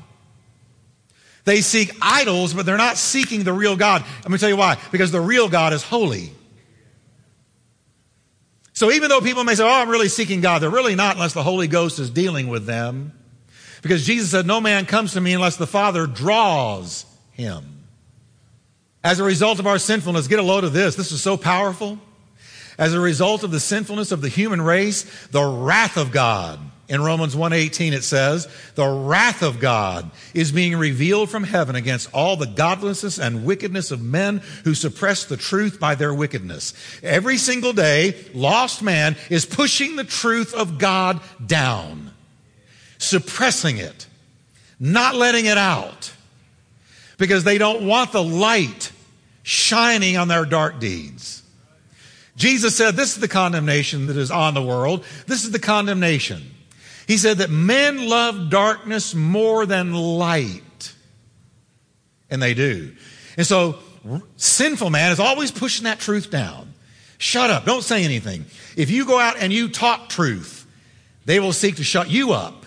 They 1.45 1.61
seek 1.61 1.93
idols, 2.01 2.55
but 2.55 2.67
they're 2.67 2.77
not 2.77 2.97
seeking 2.97 3.45
the 3.45 3.53
real 3.53 3.77
God. 3.77 4.05
Let 4.23 4.31
me 4.31 4.39
tell 4.39 4.49
you 4.49 4.57
why. 4.57 4.79
Because 4.93 5.11
the 5.11 5.21
real 5.21 5.49
God 5.49 5.73
is 5.73 5.83
holy. 5.83 6.33
So 8.73 8.91
even 8.91 9.09
though 9.09 9.21
people 9.21 9.45
may 9.45 9.55
say, 9.55 9.65
oh, 9.65 9.69
I'm 9.69 9.89
really 9.89 10.09
seeking 10.09 10.41
God, 10.41 10.61
they're 10.61 10.71
really 10.71 10.95
not 10.95 11.17
unless 11.17 11.35
the 11.35 11.43
Holy 11.43 11.69
Ghost 11.69 11.99
is 11.99 12.11
dealing 12.11 12.49
with 12.49 12.65
them. 12.65 13.13
Because 13.83 14.07
Jesus 14.07 14.31
said, 14.31 14.47
no 14.47 14.61
man 14.61 14.87
comes 14.87 15.15
to 15.15 15.21
me 15.21 15.33
unless 15.33 15.57
the 15.57 15.67
Father 15.67 16.07
draws 16.07 17.05
him. 17.33 17.85
As 19.05 19.19
a 19.19 19.25
result 19.25 19.59
of 19.59 19.67
our 19.67 19.79
sinfulness, 19.79 20.29
get 20.29 20.39
a 20.39 20.43
load 20.43 20.63
of 20.63 20.73
this. 20.73 20.95
This 20.95 21.11
is 21.11 21.21
so 21.21 21.37
powerful. 21.37 21.99
As 22.79 22.95
a 22.95 23.01
result 23.01 23.43
of 23.43 23.51
the 23.51 23.61
sinfulness 23.61 24.13
of 24.13 24.21
the 24.21 24.29
human 24.29 24.61
race, 24.63 25.05
the 25.31 25.45
wrath 25.45 25.97
of 25.97 26.13
God 26.13 26.59
in 26.93 27.01
Romans 27.01 27.35
1:18 27.35 27.95
it 27.95 28.05
says, 28.05 28.47
"The 28.75 28.87
wrath 28.87 29.43
of 29.43 29.61
God 29.61 30.11
is 30.35 30.53
being 30.53 30.77
revealed 30.77 31.31
from 31.31 31.45
heaven 31.45 31.75
against 31.75 32.09
all 32.13 32.37
the 32.37 32.47
godlessness 32.47 33.19
and 33.19 33.45
wickedness 33.45 33.91
of 33.91 34.03
men 34.03 34.43
who 34.65 34.75
suppress 34.75 35.25
the 35.25 35.39
truth 35.39 35.81
by 35.81 35.95
their 35.95 36.13
wickedness." 36.13 36.75
Every 37.03 37.39
single 37.39 37.73
day, 37.73 38.15
lost 38.35 38.83
man 38.83 39.17
is 39.31 39.47
pushing 39.47 39.97
the 39.97 40.05
truth 40.05 40.53
of 40.53 40.79
God 40.79 41.21
down, 41.45 42.11
suppressing 42.99 43.79
it, 43.79 44.07
not 44.79 45.15
letting 45.15 45.47
it 45.47 45.59
out 45.59 46.11
because 47.17 47.45
they 47.45 47.57
don't 47.57 47.83
want 47.83 48.13
the 48.13 48.23
light 48.23 48.91
shining 49.43 50.17
on 50.17 50.29
their 50.29 50.45
dark 50.45 50.79
deeds. 50.79 51.42
Jesus 52.43 52.77
said, 52.77 52.97
This 52.97 53.15
is 53.15 53.21
the 53.21 53.29
condemnation 53.29 54.07
that 54.07 54.17
is 54.17 54.33
on 54.33 54.55
the 54.55 54.63
world. 54.63 55.05
This 55.29 55.45
is 55.45 55.53
the 55.53 55.61
condemnation 55.61 56.43
he 57.07 57.17
said 57.17 57.39
that 57.39 57.51
men 57.51 58.09
love 58.09 58.51
darkness 58.51 59.15
more 59.15 59.67
than 59.67 59.93
light. 59.93 60.95
And 62.31 62.43
they 62.43 62.55
do. 62.55 62.93
And 63.37 63.47
so 63.47 63.79
sinful 64.37 64.91
man 64.91 65.13
is 65.13 65.21
always 65.21 65.51
pushing 65.51 65.85
that 65.85 66.01
truth 66.01 66.31
down. 66.31 66.73
Shut 67.19 67.51
up. 67.51 67.65
Don't 67.65 67.83
say 67.83 68.05
anything. 68.05 68.47
If 68.77 68.91
you 68.91 69.07
go 69.07 69.19
out 69.19 69.37
and 69.39 69.53
you 69.53 69.69
talk 69.69 70.09
truth, 70.09 70.67
they 71.25 71.39
will 71.39 71.53
seek 71.53 71.77
to 71.77 71.85
shut 71.85 72.11
you 72.11 72.33
up 72.33 72.67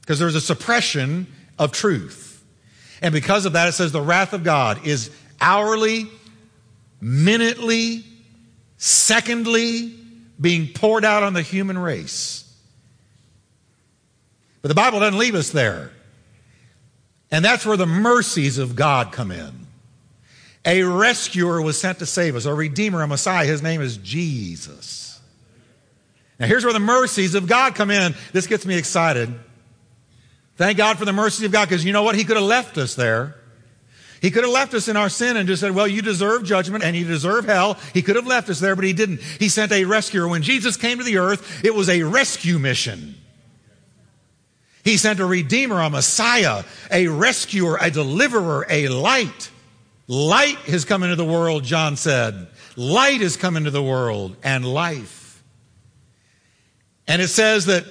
because 0.00 0.18
there's 0.18 0.34
a 0.36 0.40
suppression 0.40 1.26
of 1.58 1.72
truth. 1.72 2.44
And 3.02 3.12
because 3.12 3.46
of 3.46 3.54
that, 3.54 3.68
it 3.68 3.72
says 3.72 3.92
the 3.92 4.00
wrath 4.00 4.32
of 4.32 4.44
God 4.44 4.86
is 4.86 5.10
hourly, 5.40 6.06
minutely, 7.00 8.04
secondly 8.76 9.94
being 10.40 10.68
poured 10.72 11.04
out 11.04 11.22
on 11.22 11.32
the 11.32 11.42
human 11.42 11.78
race. 11.78 12.40
But 14.62 14.68
the 14.68 14.74
Bible 14.74 15.00
doesn't 15.00 15.18
leave 15.18 15.34
us 15.34 15.50
there. 15.50 15.90
And 17.30 17.44
that's 17.44 17.66
where 17.66 17.76
the 17.76 17.86
mercies 17.86 18.58
of 18.58 18.76
God 18.76 19.12
come 19.12 19.30
in. 19.30 19.66
A 20.64 20.82
rescuer 20.82 21.60
was 21.60 21.78
sent 21.78 21.98
to 21.98 22.06
save 22.06 22.36
us, 22.36 22.46
a 22.46 22.54
redeemer, 22.54 23.02
a 23.02 23.06
Messiah. 23.06 23.46
His 23.46 23.62
name 23.62 23.82
is 23.82 23.98
Jesus. 23.98 25.20
Now, 26.38 26.46
here's 26.46 26.64
where 26.64 26.72
the 26.72 26.80
mercies 26.80 27.34
of 27.34 27.46
God 27.46 27.74
come 27.74 27.90
in. 27.90 28.14
This 28.32 28.46
gets 28.46 28.64
me 28.64 28.76
excited. 28.76 29.32
Thank 30.56 30.78
God 30.78 30.98
for 30.98 31.04
the 31.04 31.12
mercies 31.12 31.44
of 31.44 31.52
God 31.52 31.68
because 31.68 31.84
you 31.84 31.92
know 31.92 32.02
what? 32.02 32.14
He 32.14 32.24
could 32.24 32.36
have 32.36 32.46
left 32.46 32.78
us 32.78 32.94
there. 32.94 33.36
He 34.24 34.30
could 34.30 34.42
have 34.42 34.54
left 34.54 34.72
us 34.72 34.88
in 34.88 34.96
our 34.96 35.10
sin 35.10 35.36
and 35.36 35.46
just 35.46 35.60
said, 35.60 35.72
well, 35.72 35.86
you 35.86 36.00
deserve 36.00 36.44
judgment 36.44 36.82
and 36.82 36.96
you 36.96 37.04
deserve 37.04 37.44
hell. 37.44 37.74
He 37.92 38.00
could 38.00 38.16
have 38.16 38.26
left 38.26 38.48
us 38.48 38.58
there, 38.58 38.74
but 38.74 38.86
he 38.86 38.94
didn't. 38.94 39.20
He 39.20 39.50
sent 39.50 39.70
a 39.70 39.84
rescuer. 39.84 40.26
When 40.26 40.40
Jesus 40.40 40.78
came 40.78 40.96
to 40.96 41.04
the 41.04 41.18
earth, 41.18 41.62
it 41.62 41.74
was 41.74 41.90
a 41.90 42.04
rescue 42.04 42.58
mission. 42.58 43.16
He 44.82 44.96
sent 44.96 45.20
a 45.20 45.26
redeemer, 45.26 45.78
a 45.78 45.90
Messiah, 45.90 46.64
a 46.90 47.06
rescuer, 47.08 47.76
a 47.78 47.90
deliverer, 47.90 48.64
a 48.70 48.88
light. 48.88 49.50
Light 50.08 50.56
has 50.56 50.86
come 50.86 51.02
into 51.02 51.16
the 51.16 51.24
world, 51.26 51.62
John 51.62 51.96
said. 51.96 52.46
Light 52.76 53.20
has 53.20 53.36
come 53.36 53.58
into 53.58 53.70
the 53.70 53.82
world 53.82 54.36
and 54.42 54.64
life. 54.64 55.44
And 57.06 57.20
it 57.20 57.28
says 57.28 57.66
that 57.66 57.84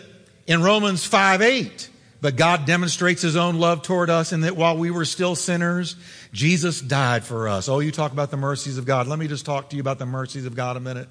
in 0.48 0.64
Romans 0.64 1.06
5 1.06 1.44
8, 1.44 1.90
but 2.24 2.36
God 2.36 2.66
demonstrates 2.66 3.22
his 3.22 3.36
own 3.36 3.60
love 3.60 3.84
toward 3.84 4.10
us 4.10 4.34
in 4.34 4.42
that 4.42 4.58
while 4.58 4.76
we 4.76 4.90
were 4.90 5.06
still 5.06 5.36
sinners, 5.36 5.96
Jesus 6.32 6.82
died 6.82 7.24
for 7.24 7.48
us. 7.48 7.70
Oh, 7.70 7.80
you 7.82 7.92
talk 7.92 8.12
about 8.12 8.32
the 8.32 8.38
mercies 8.38 8.80
of 8.80 8.86
God. 8.86 9.06
Let 9.08 9.20
me 9.20 9.28
just 9.28 9.46
talk 9.46 9.70
to 9.70 9.76
you 9.76 9.82
about 9.82 10.00
the 10.00 10.08
mercies 10.08 10.48
of 10.48 10.56
God 10.56 10.76
a 10.76 10.80
minute. 10.80 11.08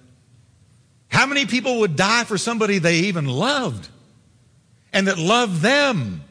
How 1.06 1.26
many 1.26 1.46
people 1.46 1.78
would 1.80 1.94
die 1.94 2.24
for 2.24 2.36
somebody 2.36 2.78
they 2.78 2.96
even 2.96 3.26
loved? 3.26 3.88
and 4.92 5.08
that 5.08 5.18
loved 5.18 5.60
them. 5.62 6.22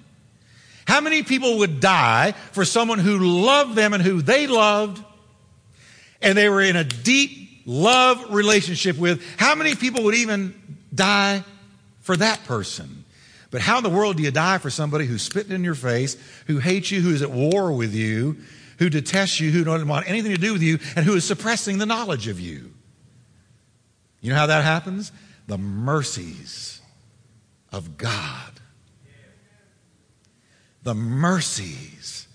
How 0.85 1.01
many 1.01 1.23
people 1.23 1.59
would 1.59 1.79
die 1.79 2.33
for 2.51 2.65
someone 2.65 2.99
who 2.99 3.17
loved 3.19 3.75
them 3.75 3.93
and 3.93 4.03
who 4.03 4.21
they 4.21 4.47
loved 4.47 5.03
and 6.21 6.37
they 6.37 6.49
were 6.49 6.61
in 6.61 6.75
a 6.75 6.83
deep 6.83 7.63
love 7.65 8.33
relationship 8.33 8.97
with? 8.97 9.23
How 9.37 9.55
many 9.55 9.75
people 9.75 10.03
would 10.03 10.15
even 10.15 10.53
die 10.93 11.43
for 12.01 12.17
that 12.17 12.43
person? 12.45 13.00
But 13.51 13.61
how 13.61 13.77
in 13.77 13.83
the 13.83 13.89
world 13.89 14.17
do 14.17 14.23
you 14.23 14.31
die 14.31 14.57
for 14.57 14.69
somebody 14.69 15.05
who's 15.05 15.21
spitting 15.21 15.51
in 15.51 15.63
your 15.63 15.75
face, 15.75 16.15
who 16.47 16.59
hates 16.59 16.89
you, 16.89 17.01
who's 17.01 17.21
at 17.21 17.31
war 17.31 17.73
with 17.73 17.93
you, 17.93 18.37
who 18.79 18.89
detests 18.89 19.39
you, 19.41 19.51
who 19.51 19.65
doesn't 19.65 19.87
want 19.87 20.09
anything 20.09 20.31
to 20.31 20.37
do 20.37 20.53
with 20.53 20.63
you, 20.63 20.79
and 20.95 21.05
who 21.05 21.13
is 21.13 21.25
suppressing 21.25 21.77
the 21.77 21.85
knowledge 21.85 22.27
of 22.27 22.39
you? 22.39 22.73
You 24.21 24.29
know 24.31 24.37
how 24.37 24.47
that 24.47 24.63
happens? 24.63 25.11
The 25.47 25.57
mercies 25.57 26.81
of 27.71 27.97
God. 27.97 28.53
The 30.83 30.95
mercies 30.95 32.27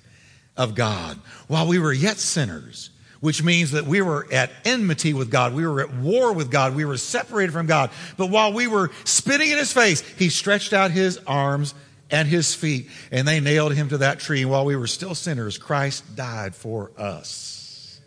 of 0.57 0.75
God. 0.75 1.19
While 1.49 1.67
we 1.67 1.79
were 1.79 1.93
yet 1.93 2.19
sinners, 2.19 2.91
which 3.27 3.43
means 3.43 3.73
that 3.73 3.87
we 3.87 4.01
were 4.01 4.25
at 4.31 4.53
enmity 4.65 5.13
with 5.13 5.33
God. 5.33 5.53
We 5.53 5.67
were 5.67 5.81
at 5.81 5.93
war 5.93 6.33
with 6.33 6.49
God. 6.49 6.77
We 6.77 6.85
were 6.85 6.97
separated 6.97 7.53
from 7.53 7.67
God. 7.67 7.91
But 8.17 8.29
while 8.29 8.53
we 8.53 8.69
were 8.69 8.93
spitting 9.03 9.51
in 9.51 9.59
his 9.59 9.73
face, 9.73 10.03
he 10.17 10.29
stretched 10.29 10.73
out 10.73 10.93
his 10.93 11.19
arms 11.27 11.75
and 12.09 12.29
his 12.29 12.55
feet, 12.55 12.89
and 13.11 13.27
they 13.27 13.41
nailed 13.41 13.75
him 13.75 13.89
to 13.89 13.99
that 13.99 14.21
tree. 14.21 14.43
And 14.43 14.51
while 14.53 14.65
we 14.65 14.77
were 14.77 14.87
still 14.87 15.17
sinners, 15.17 15.59
Christ 15.59 16.15
died 16.15 16.55
for 16.55 16.93
us. 16.97 18.01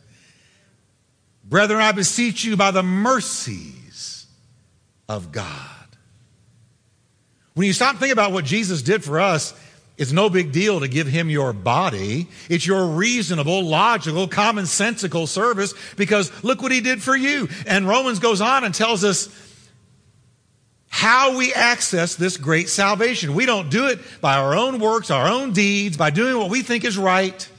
Brethren, 1.43 1.81
I 1.81 1.91
beseech 1.91 2.45
you 2.45 2.55
by 2.55 2.71
the 2.71 2.81
mercies 2.81 4.25
of 5.09 5.33
God. 5.33 5.97
When 7.55 7.67
you 7.67 7.73
stop 7.73 7.97
thinking 7.97 8.13
about 8.13 8.31
what 8.31 8.45
Jesus 8.45 8.81
did 8.81 9.03
for 9.03 9.19
us, 9.19 9.53
it's 9.99 10.13
no 10.13 10.29
big 10.29 10.53
deal 10.53 10.79
to 10.79 10.87
give 10.87 11.07
him 11.07 11.29
your 11.29 11.51
body. 11.51 12.29
It's 12.49 12.65
your 12.65 12.87
reasonable, 12.87 13.63
logical, 13.63 14.29
commonsensical 14.29 15.27
service 15.27 15.73
because 15.97 16.31
look 16.41 16.61
what 16.61 16.71
he 16.71 16.79
did 16.79 17.03
for 17.03 17.17
you. 17.17 17.49
And 17.67 17.85
Romans 17.85 18.19
goes 18.19 18.39
on 18.39 18.63
and 18.63 18.73
tells 18.73 19.03
us 19.03 19.27
how 20.87 21.37
we 21.37 21.53
access 21.53 22.15
this 22.15 22.37
great 22.37 22.69
salvation. 22.69 23.35
We 23.35 23.45
don't 23.45 23.69
do 23.69 23.87
it 23.87 23.99
by 24.21 24.37
our 24.37 24.55
own 24.55 24.79
works, 24.79 25.11
our 25.11 25.27
own 25.27 25.51
deeds, 25.51 25.97
by 25.97 26.11
doing 26.11 26.37
what 26.37 26.49
we 26.49 26.61
think 26.61 26.85
is 26.85 26.97
right. 26.97 27.49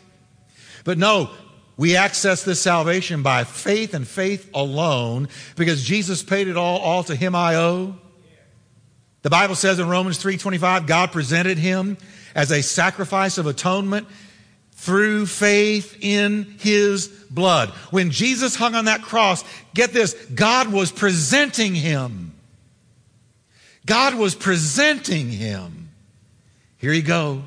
But 0.84 0.96
no, 0.96 1.28
we 1.76 1.94
access 1.94 2.42
this 2.42 2.60
salvation 2.60 3.22
by 3.22 3.44
faith 3.44 3.92
and 3.92 4.08
faith 4.08 4.48
alone 4.54 5.28
because 5.56 5.84
Jesus 5.84 6.22
paid 6.22 6.48
it 6.48 6.56
all, 6.56 6.78
all 6.78 7.04
to 7.04 7.14
him 7.14 7.34
I 7.34 7.56
owe. 7.56 7.96
The 9.20 9.30
Bible 9.30 9.56
says 9.56 9.78
in 9.78 9.90
Romans 9.90 10.18
3:25 10.18 10.86
God 10.86 11.12
presented 11.12 11.58
him 11.58 11.98
as 12.34 12.50
a 12.50 12.62
sacrifice 12.62 13.38
of 13.38 13.46
atonement 13.46 14.06
through 14.72 15.26
faith 15.26 15.98
in 16.00 16.56
his 16.58 17.08
blood. 17.30 17.68
When 17.90 18.10
Jesus 18.10 18.56
hung 18.56 18.74
on 18.74 18.86
that 18.86 19.02
cross, 19.02 19.44
get 19.74 19.92
this, 19.92 20.14
God 20.34 20.72
was 20.72 20.90
presenting 20.90 21.74
him. 21.74 22.34
God 23.86 24.14
was 24.14 24.34
presenting 24.34 25.28
him. 25.28 25.90
Here 26.78 26.92
you 26.92 27.02
go. 27.02 27.42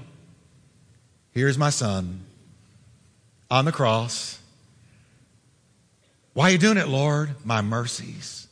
Here's 1.32 1.58
my 1.58 1.72
son 1.72 2.24
on 3.50 3.66
the 3.66 3.72
cross. 3.72 4.40
Why 6.34 6.50
are 6.50 6.52
you 6.52 6.58
doing 6.58 6.78
it, 6.78 6.88
Lord? 6.88 7.36
My 7.46 7.62
mercies, 7.62 8.48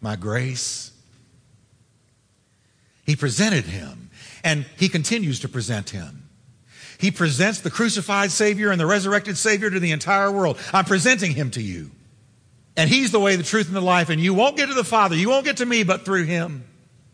my 0.00 0.16
grace. 0.16 0.90
He 3.04 3.16
presented 3.16 3.64
him, 3.64 3.99
and 4.42 4.64
he 4.76 4.88
continues 4.88 5.40
to 5.40 5.48
present 5.48 5.90
him. 5.90 6.28
He 6.98 7.10
presents 7.10 7.60
the 7.60 7.70
crucified 7.70 8.30
Savior 8.30 8.70
and 8.70 8.80
the 8.80 8.86
resurrected 8.86 9.38
Savior 9.38 9.70
to 9.70 9.80
the 9.80 9.92
entire 9.92 10.30
world. 10.30 10.58
I'm 10.72 10.84
presenting 10.84 11.32
him 11.32 11.50
to 11.52 11.62
you. 11.62 11.90
And 12.76 12.90
he's 12.90 13.10
the 13.10 13.20
way, 13.20 13.36
the 13.36 13.42
truth, 13.42 13.66
and 13.68 13.76
the 13.76 13.80
life. 13.80 14.10
And 14.10 14.20
you 14.20 14.34
won't 14.34 14.56
get 14.56 14.68
to 14.68 14.74
the 14.74 14.84
Father, 14.84 15.16
you 15.16 15.28
won't 15.28 15.44
get 15.44 15.58
to 15.58 15.66
me, 15.66 15.82
but 15.82 16.04
through 16.04 16.24
him. 16.24 16.64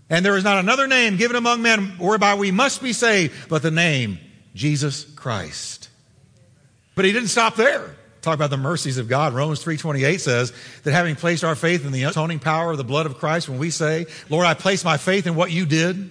And 0.08 0.24
there 0.24 0.36
is 0.36 0.44
not 0.44 0.58
another 0.58 0.86
name 0.86 1.16
given 1.16 1.36
among 1.36 1.62
men 1.62 1.98
whereby 1.98 2.34
we 2.34 2.50
must 2.50 2.82
be 2.82 2.92
saved, 2.92 3.48
but 3.48 3.62
the 3.62 3.70
name 3.70 4.18
Jesus 4.54 5.04
Christ. 5.04 5.88
But 6.94 7.04
he 7.04 7.12
didn't 7.12 7.28
stop 7.28 7.56
there. 7.56 7.96
Talk 8.22 8.34
about 8.34 8.50
the 8.50 8.56
mercies 8.56 8.98
of 8.98 9.08
God. 9.08 9.34
Romans 9.34 9.62
3:28 9.62 10.20
says 10.20 10.52
that 10.82 10.92
having 10.92 11.14
placed 11.14 11.44
our 11.44 11.54
faith 11.54 11.84
in 11.84 11.92
the 11.92 12.04
atoning 12.04 12.40
power 12.40 12.72
of 12.72 12.76
the 12.76 12.84
blood 12.84 13.06
of 13.06 13.18
Christ, 13.18 13.48
when 13.48 13.58
we 13.58 13.70
say, 13.70 14.06
"Lord, 14.28 14.46
I 14.46 14.54
place 14.54 14.84
my 14.84 14.96
faith 14.96 15.28
in 15.28 15.36
what 15.36 15.52
you 15.52 15.64
did," 15.64 16.10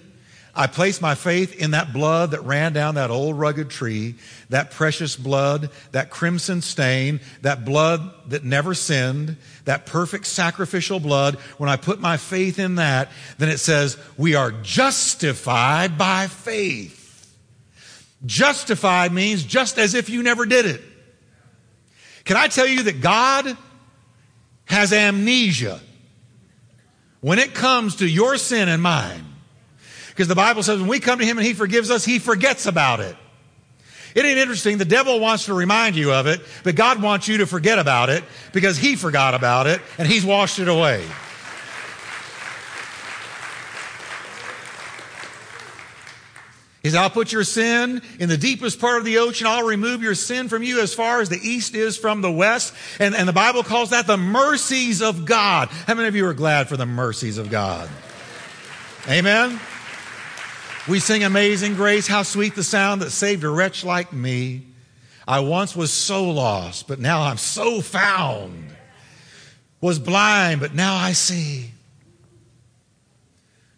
I 0.56 0.66
place 0.66 1.02
my 1.02 1.14
faith 1.14 1.54
in 1.54 1.72
that 1.72 1.92
blood 1.92 2.30
that 2.30 2.42
ran 2.42 2.72
down 2.72 2.94
that 2.94 3.10
old 3.10 3.38
rugged 3.38 3.68
tree, 3.68 4.14
that 4.48 4.70
precious 4.70 5.14
blood, 5.14 5.68
that 5.92 6.08
crimson 6.08 6.62
stain, 6.62 7.20
that 7.42 7.66
blood 7.66 8.30
that 8.30 8.42
never 8.42 8.72
sinned, 8.72 9.36
that 9.66 9.84
perfect 9.84 10.24
sacrificial 10.24 10.98
blood. 10.98 11.34
When 11.58 11.68
I 11.68 11.76
put 11.76 12.00
my 12.00 12.16
faith 12.16 12.58
in 12.58 12.76
that, 12.76 13.10
then 13.36 13.50
it 13.50 13.58
says, 13.58 13.98
we 14.16 14.34
are 14.34 14.50
justified 14.50 15.98
by 15.98 16.26
faith. 16.26 17.36
Justified 18.24 19.12
means 19.12 19.44
just 19.44 19.78
as 19.78 19.92
if 19.92 20.08
you 20.08 20.22
never 20.22 20.46
did 20.46 20.64
it. 20.64 20.80
Can 22.24 22.38
I 22.38 22.48
tell 22.48 22.66
you 22.66 22.84
that 22.84 23.02
God 23.02 23.58
has 24.64 24.92
amnesia 24.94 25.80
when 27.20 27.38
it 27.38 27.52
comes 27.52 27.96
to 27.96 28.06
your 28.08 28.38
sin 28.38 28.70
and 28.70 28.82
mine? 28.82 29.25
Because 30.16 30.28
the 30.28 30.34
Bible 30.34 30.62
says 30.62 30.80
when 30.80 30.88
we 30.88 30.98
come 30.98 31.18
to 31.18 31.26
Him 31.26 31.36
and 31.36 31.46
He 31.46 31.52
forgives 31.52 31.90
us, 31.90 32.02
He 32.02 32.18
forgets 32.18 32.64
about 32.64 33.00
it. 33.00 33.14
It 34.14 34.24
ain't 34.24 34.38
interesting. 34.38 34.78
The 34.78 34.86
devil 34.86 35.20
wants 35.20 35.44
to 35.44 35.52
remind 35.52 35.94
you 35.94 36.10
of 36.10 36.26
it, 36.26 36.40
but 36.64 36.74
God 36.74 37.02
wants 37.02 37.28
you 37.28 37.36
to 37.38 37.46
forget 37.46 37.78
about 37.78 38.08
it 38.08 38.24
because 38.54 38.78
He 38.78 38.96
forgot 38.96 39.34
about 39.34 39.66
it 39.66 39.82
and 39.98 40.08
He's 40.08 40.24
washed 40.24 40.58
it 40.58 40.68
away. 40.68 41.04
He 46.82 46.88
said, 46.88 47.02
I'll 47.02 47.10
put 47.10 47.30
your 47.30 47.44
sin 47.44 48.00
in 48.18 48.30
the 48.30 48.38
deepest 48.38 48.80
part 48.80 48.96
of 48.96 49.04
the 49.04 49.18
ocean. 49.18 49.46
I'll 49.46 49.66
remove 49.66 50.02
your 50.02 50.14
sin 50.14 50.48
from 50.48 50.62
you 50.62 50.80
as 50.80 50.94
far 50.94 51.20
as 51.20 51.28
the 51.28 51.36
east 51.36 51.74
is 51.74 51.98
from 51.98 52.22
the 52.22 52.32
west. 52.32 52.72
And, 52.98 53.14
and 53.14 53.28
the 53.28 53.34
Bible 53.34 53.64
calls 53.64 53.90
that 53.90 54.06
the 54.06 54.16
mercies 54.16 55.02
of 55.02 55.26
God. 55.26 55.68
How 55.68 55.94
many 55.94 56.08
of 56.08 56.16
you 56.16 56.26
are 56.26 56.32
glad 56.32 56.70
for 56.70 56.78
the 56.78 56.86
mercies 56.86 57.36
of 57.36 57.50
God? 57.50 57.90
Amen. 59.08 59.60
We 60.88 61.00
sing 61.00 61.24
Amazing 61.24 61.74
Grace, 61.74 62.06
how 62.06 62.22
sweet 62.22 62.54
the 62.54 62.62
sound 62.62 63.02
that 63.02 63.10
saved 63.10 63.42
a 63.42 63.48
wretch 63.48 63.84
like 63.84 64.12
me. 64.12 64.66
I 65.26 65.40
once 65.40 65.74
was 65.74 65.92
so 65.92 66.30
lost, 66.30 66.86
but 66.86 67.00
now 67.00 67.22
I'm 67.22 67.38
so 67.38 67.80
found. 67.80 68.76
Was 69.80 69.98
blind, 69.98 70.60
but 70.60 70.74
now 70.74 70.94
I 70.94 71.12
see. 71.12 71.72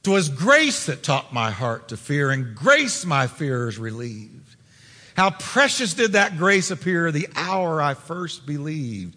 'Twas 0.03 0.29
grace 0.29 0.85
that 0.87 1.03
taught 1.03 1.33
my 1.33 1.51
heart 1.51 1.89
to 1.89 1.97
fear, 1.97 2.31
and 2.31 2.55
grace 2.55 3.07
my 3.07 3.27
fears 3.27 3.79
relieved. 3.79 4.57
How 5.17 5.31
precious 5.31 5.95
did 5.95 6.13
that 6.13 6.37
grace 6.37 6.71
appear 6.71 7.11
the 7.11 7.29
hour 7.35 7.81
I 7.81 7.95
first 7.95 8.45
believed. 8.47 9.17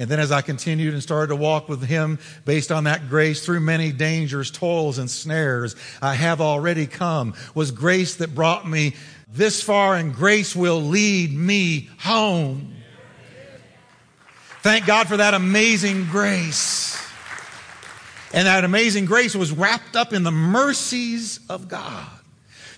And 0.00 0.08
then 0.08 0.18
as 0.18 0.32
I 0.32 0.40
continued 0.40 0.94
and 0.94 1.02
started 1.02 1.26
to 1.26 1.36
walk 1.36 1.68
with 1.68 1.82
him 1.82 2.18
based 2.46 2.72
on 2.72 2.84
that 2.84 3.10
grace 3.10 3.44
through 3.44 3.60
many 3.60 3.92
dangers, 3.92 4.50
toils, 4.50 4.96
and 4.96 5.10
snares, 5.10 5.76
I 6.00 6.14
have 6.14 6.40
already 6.40 6.86
come 6.86 7.34
was 7.54 7.70
grace 7.70 8.14
that 8.14 8.34
brought 8.34 8.66
me 8.66 8.94
this 9.28 9.62
far 9.62 9.96
and 9.96 10.14
grace 10.14 10.56
will 10.56 10.80
lead 10.80 11.34
me 11.34 11.90
home. 11.98 12.76
Thank 14.62 14.86
God 14.86 15.06
for 15.06 15.18
that 15.18 15.34
amazing 15.34 16.06
grace. 16.06 16.98
And 18.32 18.46
that 18.46 18.64
amazing 18.64 19.04
grace 19.04 19.36
was 19.36 19.52
wrapped 19.52 19.96
up 19.96 20.14
in 20.14 20.22
the 20.22 20.30
mercies 20.30 21.40
of 21.50 21.68
God. 21.68 22.08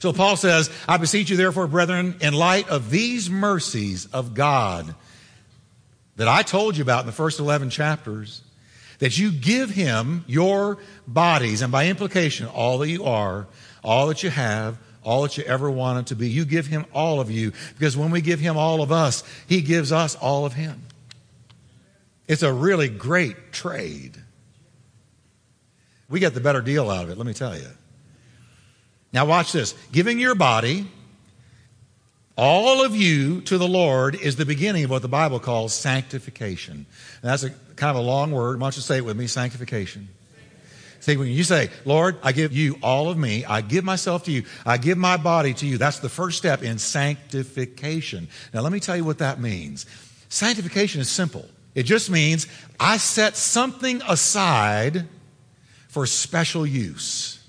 So 0.00 0.12
Paul 0.12 0.36
says, 0.36 0.70
I 0.88 0.96
beseech 0.96 1.30
you 1.30 1.36
therefore, 1.36 1.68
brethren, 1.68 2.16
in 2.20 2.34
light 2.34 2.68
of 2.68 2.90
these 2.90 3.30
mercies 3.30 4.06
of 4.06 4.34
God, 4.34 4.96
that 6.22 6.28
I 6.28 6.42
told 6.42 6.76
you 6.76 6.82
about 6.82 7.00
in 7.00 7.06
the 7.06 7.12
first 7.12 7.40
11 7.40 7.70
chapters, 7.70 8.42
that 9.00 9.18
you 9.18 9.32
give 9.32 9.70
him 9.70 10.24
your 10.28 10.78
bodies, 11.04 11.62
and 11.62 11.72
by 11.72 11.88
implication, 11.88 12.46
all 12.46 12.78
that 12.78 12.88
you 12.88 13.02
are, 13.02 13.48
all 13.82 14.06
that 14.06 14.22
you 14.22 14.30
have, 14.30 14.78
all 15.02 15.22
that 15.22 15.36
you 15.36 15.42
ever 15.42 15.68
wanted 15.68 16.06
to 16.06 16.14
be. 16.14 16.30
You 16.30 16.44
give 16.44 16.66
him 16.68 16.86
all 16.94 17.18
of 17.18 17.28
you, 17.28 17.52
because 17.76 17.96
when 17.96 18.12
we 18.12 18.20
give 18.20 18.38
him 18.38 18.56
all 18.56 18.82
of 18.82 18.92
us, 18.92 19.24
he 19.48 19.62
gives 19.62 19.90
us 19.90 20.14
all 20.14 20.46
of 20.46 20.52
him. 20.52 20.84
It's 22.28 22.44
a 22.44 22.52
really 22.52 22.88
great 22.88 23.50
trade. 23.50 24.16
We 26.08 26.20
get 26.20 26.34
the 26.34 26.40
better 26.40 26.60
deal 26.60 26.88
out 26.88 27.02
of 27.02 27.10
it, 27.10 27.18
let 27.18 27.26
me 27.26 27.34
tell 27.34 27.58
you. 27.58 27.66
Now, 29.12 29.26
watch 29.26 29.50
this. 29.50 29.74
Giving 29.90 30.20
your 30.20 30.36
body 30.36 30.86
all 32.36 32.84
of 32.84 32.96
you 32.96 33.40
to 33.42 33.58
the 33.58 33.68
Lord 33.68 34.14
is 34.14 34.36
the 34.36 34.46
beginning 34.46 34.84
of 34.84 34.90
what 34.90 35.02
the 35.02 35.08
Bible 35.08 35.38
calls 35.38 35.74
sanctification. 35.74 36.74
And 36.74 36.86
that's 37.30 37.42
a 37.42 37.50
kind 37.76 37.96
of 37.96 37.96
a 37.96 38.06
long 38.06 38.32
word. 38.32 38.58
Why 38.58 38.66
don't 38.66 38.76
you 38.76 38.82
say 38.82 38.98
it 38.98 39.04
with 39.04 39.16
me? 39.16 39.26
Sanctification. 39.26 40.08
See, 41.00 41.16
when 41.16 41.28
you 41.28 41.42
say, 41.42 41.68
Lord, 41.84 42.16
I 42.22 42.30
give 42.30 42.52
you 42.52 42.78
all 42.80 43.08
of 43.08 43.18
me, 43.18 43.44
I 43.44 43.60
give 43.60 43.84
myself 43.84 44.22
to 44.24 44.30
you, 44.30 44.44
I 44.64 44.78
give 44.78 44.96
my 44.96 45.16
body 45.16 45.52
to 45.54 45.66
you, 45.66 45.76
that's 45.76 45.98
the 45.98 46.08
first 46.08 46.38
step 46.38 46.62
in 46.62 46.78
sanctification. 46.78 48.28
Now, 48.54 48.60
let 48.60 48.70
me 48.70 48.78
tell 48.78 48.96
you 48.96 49.04
what 49.04 49.18
that 49.18 49.40
means. 49.40 49.84
Sanctification 50.28 51.00
is 51.00 51.10
simple. 51.10 51.44
It 51.74 51.82
just 51.82 52.08
means 52.08 52.46
I 52.78 52.98
set 52.98 53.36
something 53.36 54.00
aside 54.08 55.08
for 55.88 56.06
special 56.06 56.64
use. 56.64 57.44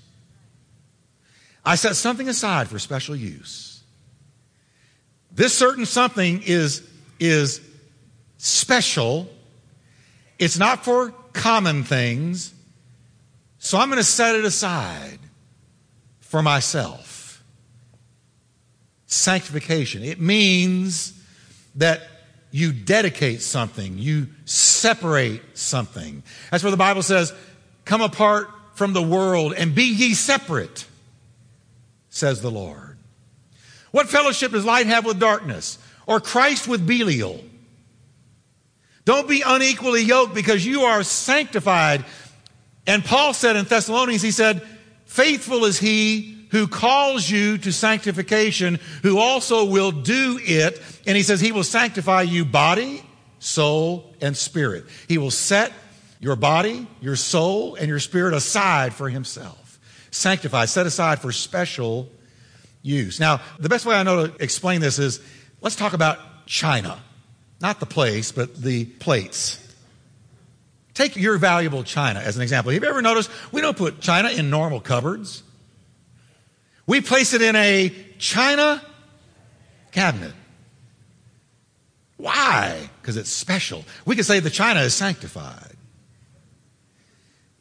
I 1.64 1.76
set 1.76 1.94
something 1.94 2.28
aside 2.28 2.68
for 2.68 2.80
special 2.80 3.14
use. 3.14 3.73
This 5.34 5.56
certain 5.56 5.84
something 5.84 6.42
is, 6.44 6.88
is 7.18 7.60
special. 8.38 9.28
It's 10.38 10.58
not 10.58 10.84
for 10.84 11.10
common 11.32 11.84
things. 11.84 12.52
So 13.58 13.78
I'm 13.78 13.88
going 13.88 13.98
to 13.98 14.04
set 14.04 14.36
it 14.36 14.44
aside 14.44 15.18
for 16.20 16.42
myself. 16.42 17.42
Sanctification. 19.06 20.04
It 20.04 20.20
means 20.20 21.12
that 21.76 22.02
you 22.50 22.72
dedicate 22.72 23.40
something, 23.40 23.98
you 23.98 24.28
separate 24.44 25.42
something. 25.54 26.22
That's 26.50 26.62
where 26.62 26.70
the 26.70 26.76
Bible 26.76 27.02
says, 27.02 27.32
Come 27.84 28.00
apart 28.00 28.48
from 28.74 28.92
the 28.92 29.02
world 29.02 29.54
and 29.54 29.74
be 29.74 29.84
ye 29.84 30.14
separate, 30.14 30.86
says 32.10 32.42
the 32.42 32.50
Lord. 32.50 32.93
What 33.94 34.08
fellowship 34.08 34.50
does 34.50 34.64
light 34.64 34.86
have 34.86 35.04
with 35.04 35.20
darkness? 35.20 35.78
Or 36.08 36.18
Christ 36.18 36.66
with 36.66 36.84
Belial? 36.84 37.40
Don't 39.04 39.28
be 39.28 39.44
unequally 39.46 40.02
yoked 40.02 40.34
because 40.34 40.66
you 40.66 40.80
are 40.80 41.04
sanctified. 41.04 42.04
And 42.88 43.04
Paul 43.04 43.32
said 43.34 43.54
in 43.54 43.66
Thessalonians, 43.66 44.20
he 44.20 44.32
said, 44.32 44.62
faithful 45.04 45.64
is 45.64 45.78
he 45.78 46.48
who 46.50 46.66
calls 46.66 47.30
you 47.30 47.56
to 47.58 47.70
sanctification, 47.72 48.80
who 49.04 49.18
also 49.18 49.64
will 49.64 49.92
do 49.92 50.40
it. 50.42 50.82
And 51.06 51.16
he 51.16 51.22
says 51.22 51.40
he 51.40 51.52
will 51.52 51.62
sanctify 51.62 52.22
you 52.22 52.44
body, 52.44 53.00
soul, 53.38 54.12
and 54.20 54.36
spirit. 54.36 54.86
He 55.06 55.18
will 55.18 55.30
set 55.30 55.72
your 56.18 56.34
body, 56.34 56.88
your 57.00 57.14
soul, 57.14 57.76
and 57.76 57.86
your 57.86 58.00
spirit 58.00 58.34
aside 58.34 58.92
for 58.92 59.08
himself. 59.08 59.78
Sanctify, 60.10 60.64
set 60.64 60.84
aside 60.84 61.20
for 61.20 61.30
special 61.30 62.08
use. 62.84 63.18
Now, 63.18 63.40
the 63.58 63.68
best 63.68 63.84
way 63.84 63.96
I 63.96 64.04
know 64.04 64.28
to 64.28 64.42
explain 64.42 64.80
this 64.80 65.00
is 65.00 65.20
let's 65.60 65.74
talk 65.74 65.94
about 65.94 66.18
China. 66.46 67.00
Not 67.60 67.80
the 67.80 67.86
place, 67.86 68.30
but 68.30 68.54
the 68.54 68.84
plates. 68.84 69.60
Take 70.92 71.16
your 71.16 71.38
valuable 71.38 71.82
china 71.82 72.20
as 72.20 72.36
an 72.36 72.42
example. 72.42 72.70
Have 72.72 72.82
you 72.82 72.88
ever 72.88 73.02
noticed 73.02 73.30
we 73.50 73.60
don't 73.60 73.76
put 73.76 74.00
china 74.00 74.28
in 74.28 74.50
normal 74.50 74.80
cupboards? 74.80 75.42
We 76.86 77.00
place 77.00 77.32
it 77.32 77.42
in 77.42 77.56
a 77.56 77.92
china 78.18 78.82
cabinet. 79.90 80.34
Why? 82.16 82.90
Because 83.00 83.16
it's 83.16 83.30
special. 83.30 83.84
We 84.04 84.14
could 84.14 84.26
say 84.26 84.40
the 84.40 84.50
china 84.50 84.80
is 84.80 84.94
sanctified. 84.94 85.73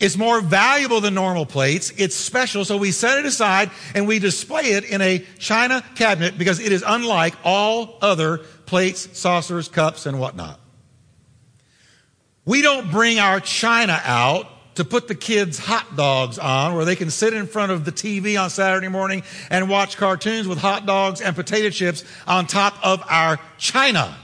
It's 0.03 0.17
more 0.17 0.41
valuable 0.41 0.99
than 0.99 1.13
normal 1.13 1.45
plates. 1.45 1.93
It's 1.95 2.13
special, 2.13 2.65
so 2.65 2.75
we 2.75 2.91
set 2.91 3.19
it 3.19 3.25
aside 3.25 3.71
and 3.95 4.05
we 4.05 4.19
display 4.19 4.73
it 4.73 4.83
in 4.83 4.99
a 4.99 5.19
china 5.39 5.81
cabinet 5.95 6.37
because 6.37 6.59
it 6.59 6.73
is 6.73 6.83
unlike 6.85 7.33
all 7.45 7.99
other 8.01 8.39
plates, 8.65 9.17
saucers, 9.17 9.69
cups, 9.69 10.05
and 10.05 10.19
whatnot. 10.19 10.59
We 12.43 12.61
don't 12.61 12.91
bring 12.91 13.17
our 13.17 13.39
china 13.39 13.97
out 14.03 14.75
to 14.75 14.83
put 14.83 15.07
the 15.07 15.15
kids 15.15 15.57
hot 15.57 15.95
dogs 15.95 16.37
on 16.37 16.75
where 16.75 16.83
they 16.83 16.97
can 16.97 17.09
sit 17.09 17.33
in 17.33 17.47
front 17.47 17.71
of 17.71 17.85
the 17.85 17.93
TV 17.93 18.37
on 18.37 18.49
Saturday 18.49 18.89
morning 18.89 19.23
and 19.49 19.69
watch 19.69 19.95
cartoons 19.95 20.49
with 20.49 20.57
hot 20.57 20.85
dogs 20.85 21.21
and 21.21 21.33
potato 21.33 21.69
chips 21.69 22.03
on 22.27 22.45
top 22.45 22.75
of 22.85 23.01
our 23.09 23.39
china. 23.57 24.17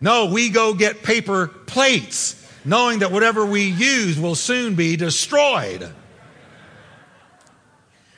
No, 0.00 0.24
we 0.32 0.48
go 0.48 0.72
get 0.72 1.02
paper 1.02 1.48
plates 1.48 2.42
knowing 2.66 2.98
that 2.98 3.12
whatever 3.12 3.46
we 3.46 3.62
use 3.62 4.18
will 4.18 4.34
soon 4.34 4.74
be 4.74 4.96
destroyed. 4.96 5.88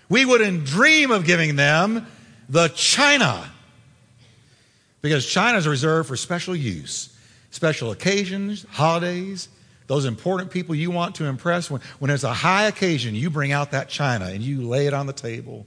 We 0.08 0.24
wouldn't 0.24 0.64
dream 0.64 1.11
of 1.11 1.24
giving 1.24 1.56
them 1.56 2.06
the 2.48 2.68
china 2.68 3.50
because 5.02 5.26
china 5.26 5.58
is 5.58 5.68
reserved 5.68 6.08
for 6.08 6.16
special 6.16 6.56
use, 6.56 7.14
special 7.50 7.90
occasions, 7.90 8.64
holidays, 8.70 9.48
those 9.87 10.06
important 10.06 10.50
people 10.50 10.74
you 10.74 10.90
want 10.90 11.16
to 11.16 11.26
impress. 11.26 11.70
When, 11.70 11.80
when 11.98 12.08
there's 12.08 12.24
a 12.24 12.32
high 12.32 12.64
occasion, 12.64 13.14
you 13.14 13.30
bring 13.30 13.52
out 13.52 13.72
that 13.72 13.88
china 13.88 14.26
and 14.26 14.42
you 14.42 14.62
lay 14.62 14.87
it 14.87 14.94
on 14.94 15.06
the 15.06 15.12
table. 15.12 15.66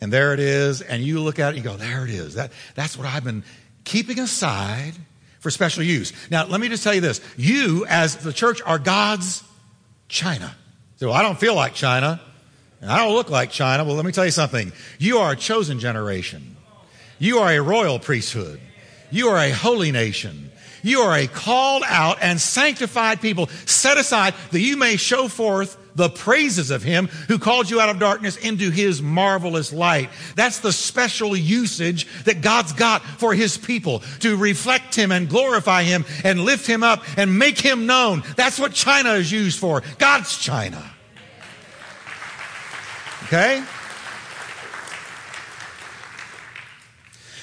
And 0.00 0.12
there 0.12 0.34
it 0.34 0.40
is, 0.40 0.82
and 0.82 1.02
you 1.02 1.20
look 1.20 1.38
at 1.38 1.46
it 1.46 1.56
and 1.56 1.64
you 1.64 1.70
go, 1.70 1.76
there 1.76 2.04
it 2.04 2.10
is. 2.10 2.34
That, 2.34 2.52
that's 2.74 2.96
what 2.96 3.06
I've 3.06 3.24
been 3.24 3.44
keeping 3.84 4.18
aside 4.18 4.94
for 5.44 5.50
special 5.50 5.82
use. 5.82 6.14
Now, 6.30 6.46
let 6.46 6.58
me 6.58 6.70
just 6.70 6.82
tell 6.82 6.94
you 6.94 7.02
this. 7.02 7.20
You, 7.36 7.84
as 7.86 8.16
the 8.16 8.32
church, 8.32 8.62
are 8.62 8.78
God's 8.78 9.44
china. 10.08 10.56
So 10.96 11.12
I 11.12 11.20
don't 11.20 11.38
feel 11.38 11.54
like 11.54 11.74
China, 11.74 12.18
and 12.80 12.90
I 12.90 12.96
don't 12.96 13.12
look 13.12 13.28
like 13.28 13.50
China. 13.50 13.84
Well, 13.84 13.94
let 13.94 14.06
me 14.06 14.12
tell 14.12 14.24
you 14.24 14.30
something. 14.30 14.72
You 14.98 15.18
are 15.18 15.32
a 15.32 15.36
chosen 15.36 15.80
generation. 15.80 16.56
You 17.18 17.40
are 17.40 17.52
a 17.52 17.60
royal 17.60 17.98
priesthood. 17.98 18.58
You 19.10 19.28
are 19.28 19.36
a 19.36 19.50
holy 19.50 19.92
nation. 19.92 20.50
You 20.82 21.00
are 21.00 21.14
a 21.14 21.26
called 21.26 21.82
out 21.86 22.16
and 22.22 22.40
sanctified 22.40 23.20
people 23.20 23.48
set 23.66 23.98
aside 23.98 24.32
that 24.50 24.60
you 24.60 24.78
may 24.78 24.96
show 24.96 25.28
forth 25.28 25.76
the 25.94 26.08
praises 26.08 26.70
of 26.70 26.82
him 26.82 27.06
who 27.28 27.38
called 27.38 27.70
you 27.70 27.80
out 27.80 27.88
of 27.88 27.98
darkness 27.98 28.36
into 28.36 28.70
his 28.70 29.00
marvelous 29.00 29.72
light. 29.72 30.10
That's 30.34 30.60
the 30.60 30.72
special 30.72 31.36
usage 31.36 32.06
that 32.24 32.40
God's 32.40 32.72
got 32.72 33.02
for 33.02 33.34
his 33.34 33.56
people 33.56 34.00
to 34.20 34.36
reflect 34.36 34.94
him 34.94 35.12
and 35.12 35.28
glorify 35.28 35.84
him 35.84 36.04
and 36.24 36.40
lift 36.40 36.66
him 36.66 36.82
up 36.82 37.04
and 37.16 37.38
make 37.38 37.58
him 37.58 37.86
known. 37.86 38.22
That's 38.36 38.58
what 38.58 38.72
China 38.72 39.12
is 39.12 39.30
used 39.30 39.58
for. 39.58 39.82
God's 39.98 40.38
China. 40.38 40.82
Okay? 43.24 43.64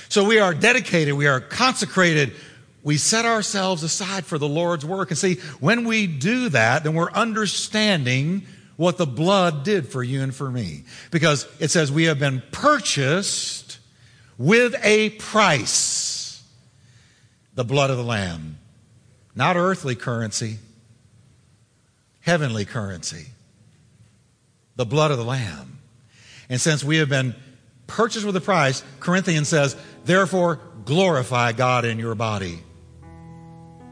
So 0.09 0.25
we 0.25 0.39
are 0.39 0.53
dedicated, 0.53 1.13
we 1.13 1.27
are 1.27 1.39
consecrated 1.39 2.33
we 2.83 2.97
set 2.97 3.25
ourselves 3.25 3.83
aside 3.83 4.25
for 4.25 4.37
the 4.37 4.47
Lord's 4.47 4.85
work. 4.85 5.11
And 5.11 5.17
see, 5.17 5.35
when 5.59 5.85
we 5.85 6.07
do 6.07 6.49
that, 6.49 6.83
then 6.83 6.95
we're 6.95 7.11
understanding 7.11 8.43
what 8.75 8.97
the 8.97 9.05
blood 9.05 9.63
did 9.63 9.87
for 9.87 10.01
you 10.01 10.21
and 10.21 10.33
for 10.33 10.49
me. 10.49 10.83
Because 11.11 11.47
it 11.59 11.69
says 11.69 11.91
we 11.91 12.05
have 12.05 12.17
been 12.17 12.41
purchased 12.51 13.77
with 14.37 14.75
a 14.83 15.11
price. 15.11 16.43
The 17.53 17.63
blood 17.63 17.91
of 17.91 17.97
the 17.97 18.03
Lamb. 18.03 18.57
Not 19.35 19.55
earthly 19.55 19.95
currency, 19.95 20.57
heavenly 22.21 22.65
currency. 22.65 23.27
The 24.75 24.85
blood 24.85 25.11
of 25.11 25.17
the 25.17 25.23
Lamb. 25.23 25.79
And 26.49 26.59
since 26.59 26.83
we 26.83 26.97
have 26.97 27.09
been 27.09 27.35
purchased 27.85 28.25
with 28.25 28.35
a 28.35 28.41
price, 28.41 28.83
Corinthians 28.99 29.47
says, 29.47 29.77
therefore 30.03 30.59
glorify 30.83 31.51
God 31.51 31.85
in 31.85 31.99
your 31.99 32.15
body 32.15 32.63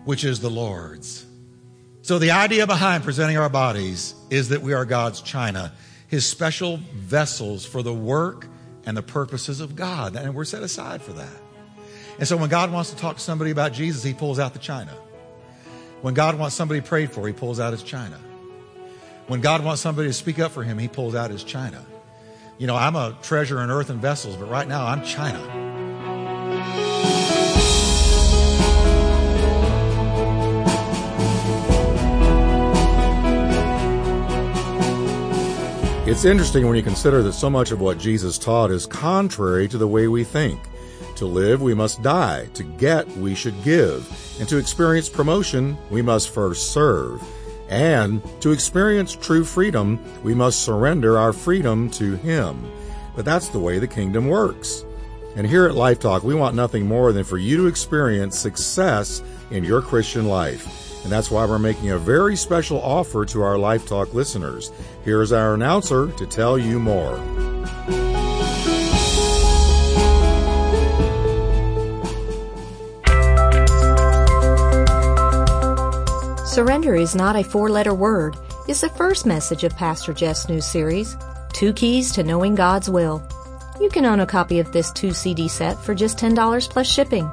which 0.09 0.23
is 0.23 0.39
the 0.39 0.49
Lord's. 0.49 1.23
So, 2.01 2.17
the 2.17 2.31
idea 2.31 2.65
behind 2.65 3.03
presenting 3.03 3.37
our 3.37 3.47
bodies 3.47 4.15
is 4.31 4.49
that 4.49 4.63
we 4.63 4.73
are 4.73 4.83
God's 4.83 5.21
china, 5.21 5.71
His 6.07 6.25
special 6.25 6.77
vessels 6.95 7.63
for 7.63 7.83
the 7.83 7.93
work 7.93 8.47
and 8.87 8.97
the 8.97 9.03
purposes 9.03 9.59
of 9.59 9.75
God. 9.75 10.15
And 10.15 10.33
we're 10.33 10.45
set 10.45 10.63
aside 10.63 11.03
for 11.03 11.13
that. 11.13 11.41
And 12.17 12.27
so, 12.27 12.37
when 12.37 12.49
God 12.49 12.71
wants 12.73 12.89
to 12.89 12.95
talk 12.95 13.17
to 13.17 13.21
somebody 13.21 13.51
about 13.51 13.71
Jesus, 13.71 14.01
He 14.01 14.15
pulls 14.15 14.39
out 14.39 14.53
the 14.53 14.59
china. 14.59 14.93
When 16.01 16.15
God 16.15 16.39
wants 16.39 16.55
somebody 16.55 16.81
prayed 16.81 17.11
for, 17.11 17.27
He 17.27 17.33
pulls 17.33 17.59
out 17.59 17.73
His 17.73 17.83
china. 17.83 18.19
When 19.27 19.41
God 19.41 19.63
wants 19.63 19.79
somebody 19.79 20.07
to 20.07 20.13
speak 20.13 20.39
up 20.39 20.53
for 20.53 20.63
Him, 20.63 20.79
He 20.79 20.87
pulls 20.87 21.13
out 21.13 21.29
His 21.29 21.43
china. 21.43 21.85
You 22.57 22.65
know, 22.65 22.75
I'm 22.75 22.95
a 22.95 23.15
treasure 23.21 23.61
in 23.61 23.69
earthen 23.69 23.99
vessels, 23.99 24.37
but 24.37 24.49
right 24.49 24.67
now 24.67 24.87
I'm 24.87 25.03
china. 25.03 25.68
It's 36.09 36.25
interesting 36.25 36.65
when 36.65 36.75
you 36.75 36.81
consider 36.81 37.21
that 37.21 37.33
so 37.33 37.51
much 37.51 37.69
of 37.69 37.81
what 37.81 37.99
Jesus 37.99 38.39
taught 38.39 38.71
is 38.71 38.87
contrary 38.87 39.67
to 39.67 39.77
the 39.77 39.87
way 39.87 40.07
we 40.07 40.23
think. 40.23 40.59
To 41.17 41.27
live, 41.27 41.61
we 41.61 41.75
must 41.75 42.01
die. 42.01 42.47
To 42.55 42.63
get, 42.63 43.07
we 43.17 43.35
should 43.35 43.63
give. 43.63 44.11
And 44.39 44.49
to 44.49 44.57
experience 44.57 45.07
promotion, 45.07 45.77
we 45.91 46.01
must 46.01 46.31
first 46.31 46.71
serve. 46.71 47.23
And 47.69 48.23
to 48.41 48.49
experience 48.49 49.13
true 49.13 49.45
freedom, 49.45 50.03
we 50.23 50.33
must 50.33 50.63
surrender 50.63 51.19
our 51.19 51.31
freedom 51.31 51.91
to 51.91 52.15
Him. 52.15 52.71
But 53.15 53.23
that's 53.23 53.49
the 53.49 53.59
way 53.59 53.77
the 53.77 53.87
kingdom 53.87 54.27
works. 54.27 54.83
And 55.35 55.45
here 55.45 55.67
at 55.67 55.75
Life 55.75 55.99
Talk, 55.99 56.23
we 56.23 56.33
want 56.33 56.55
nothing 56.55 56.87
more 56.87 57.13
than 57.13 57.23
for 57.23 57.37
you 57.37 57.55
to 57.57 57.67
experience 57.67 58.37
success 58.37 59.21
in 59.51 59.63
your 59.63 59.83
Christian 59.83 60.27
life. 60.27 60.88
And 61.03 61.11
that's 61.11 61.31
why 61.31 61.45
we're 61.45 61.59
making 61.59 61.91
a 61.91 61.97
very 61.97 62.35
special 62.35 62.81
offer 62.81 63.25
to 63.25 63.41
our 63.41 63.57
Life 63.57 63.87
Talk 63.87 64.13
listeners. 64.13 64.71
Here's 65.03 65.31
our 65.31 65.53
announcer 65.53 66.11
to 66.11 66.25
tell 66.25 66.57
you 66.57 66.79
more. 66.79 67.17
Surrender 76.45 76.95
is 76.95 77.15
not 77.15 77.37
a 77.37 77.43
four 77.43 77.69
letter 77.69 77.93
word, 77.93 78.35
is 78.67 78.81
the 78.81 78.89
first 78.89 79.25
message 79.25 79.63
of 79.63 79.75
Pastor 79.77 80.13
Jeff's 80.13 80.49
new 80.49 80.59
series, 80.59 81.15
Two 81.53 81.71
Keys 81.71 82.11
to 82.11 82.23
Knowing 82.23 82.55
God's 82.55 82.89
Will. 82.89 83.23
You 83.79 83.87
can 83.87 84.05
own 84.05 84.19
a 84.19 84.25
copy 84.25 84.59
of 84.59 84.71
this 84.73 84.91
two 84.91 85.13
CD 85.13 85.47
set 85.47 85.77
for 85.77 85.95
just 85.95 86.17
$10 86.17 86.69
plus 86.69 86.91
shipping. 86.91 87.31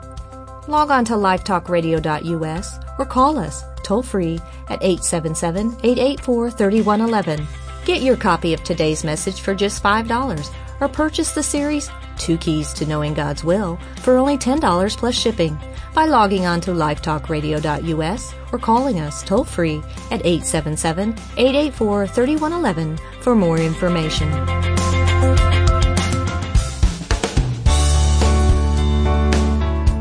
Log 0.68 0.90
on 0.90 1.04
to 1.06 1.14
lifetalkradio.us 1.14 2.78
or 2.98 3.04
call 3.04 3.38
us 3.38 3.62
toll 3.82 4.02
free 4.02 4.40
at 4.68 4.82
877 4.82 5.68
884 5.82 6.50
3111. 6.50 7.46
Get 7.84 8.02
your 8.02 8.16
copy 8.16 8.52
of 8.52 8.64
today's 8.64 9.04
message 9.04 9.40
for 9.40 9.54
just 9.54 9.82
$5 9.82 10.52
or 10.80 10.88
purchase 10.88 11.32
the 11.32 11.42
series 11.42 11.88
Two 12.18 12.36
Keys 12.36 12.72
to 12.74 12.86
Knowing 12.86 13.14
God's 13.14 13.44
Will 13.44 13.78
for 14.02 14.16
only 14.16 14.36
$10 14.36 14.96
plus 14.96 15.14
shipping 15.14 15.56
by 15.94 16.06
logging 16.06 16.46
on 16.46 16.60
to 16.62 16.72
lifetalkradio.us 16.72 18.34
or 18.52 18.58
calling 18.58 19.00
us 19.00 19.22
toll 19.22 19.44
free 19.44 19.78
at 20.10 20.26
877 20.26 21.10
884 21.36 22.06
3111 22.08 22.98
for 23.22 23.34
more 23.34 23.58
information. 23.58 24.75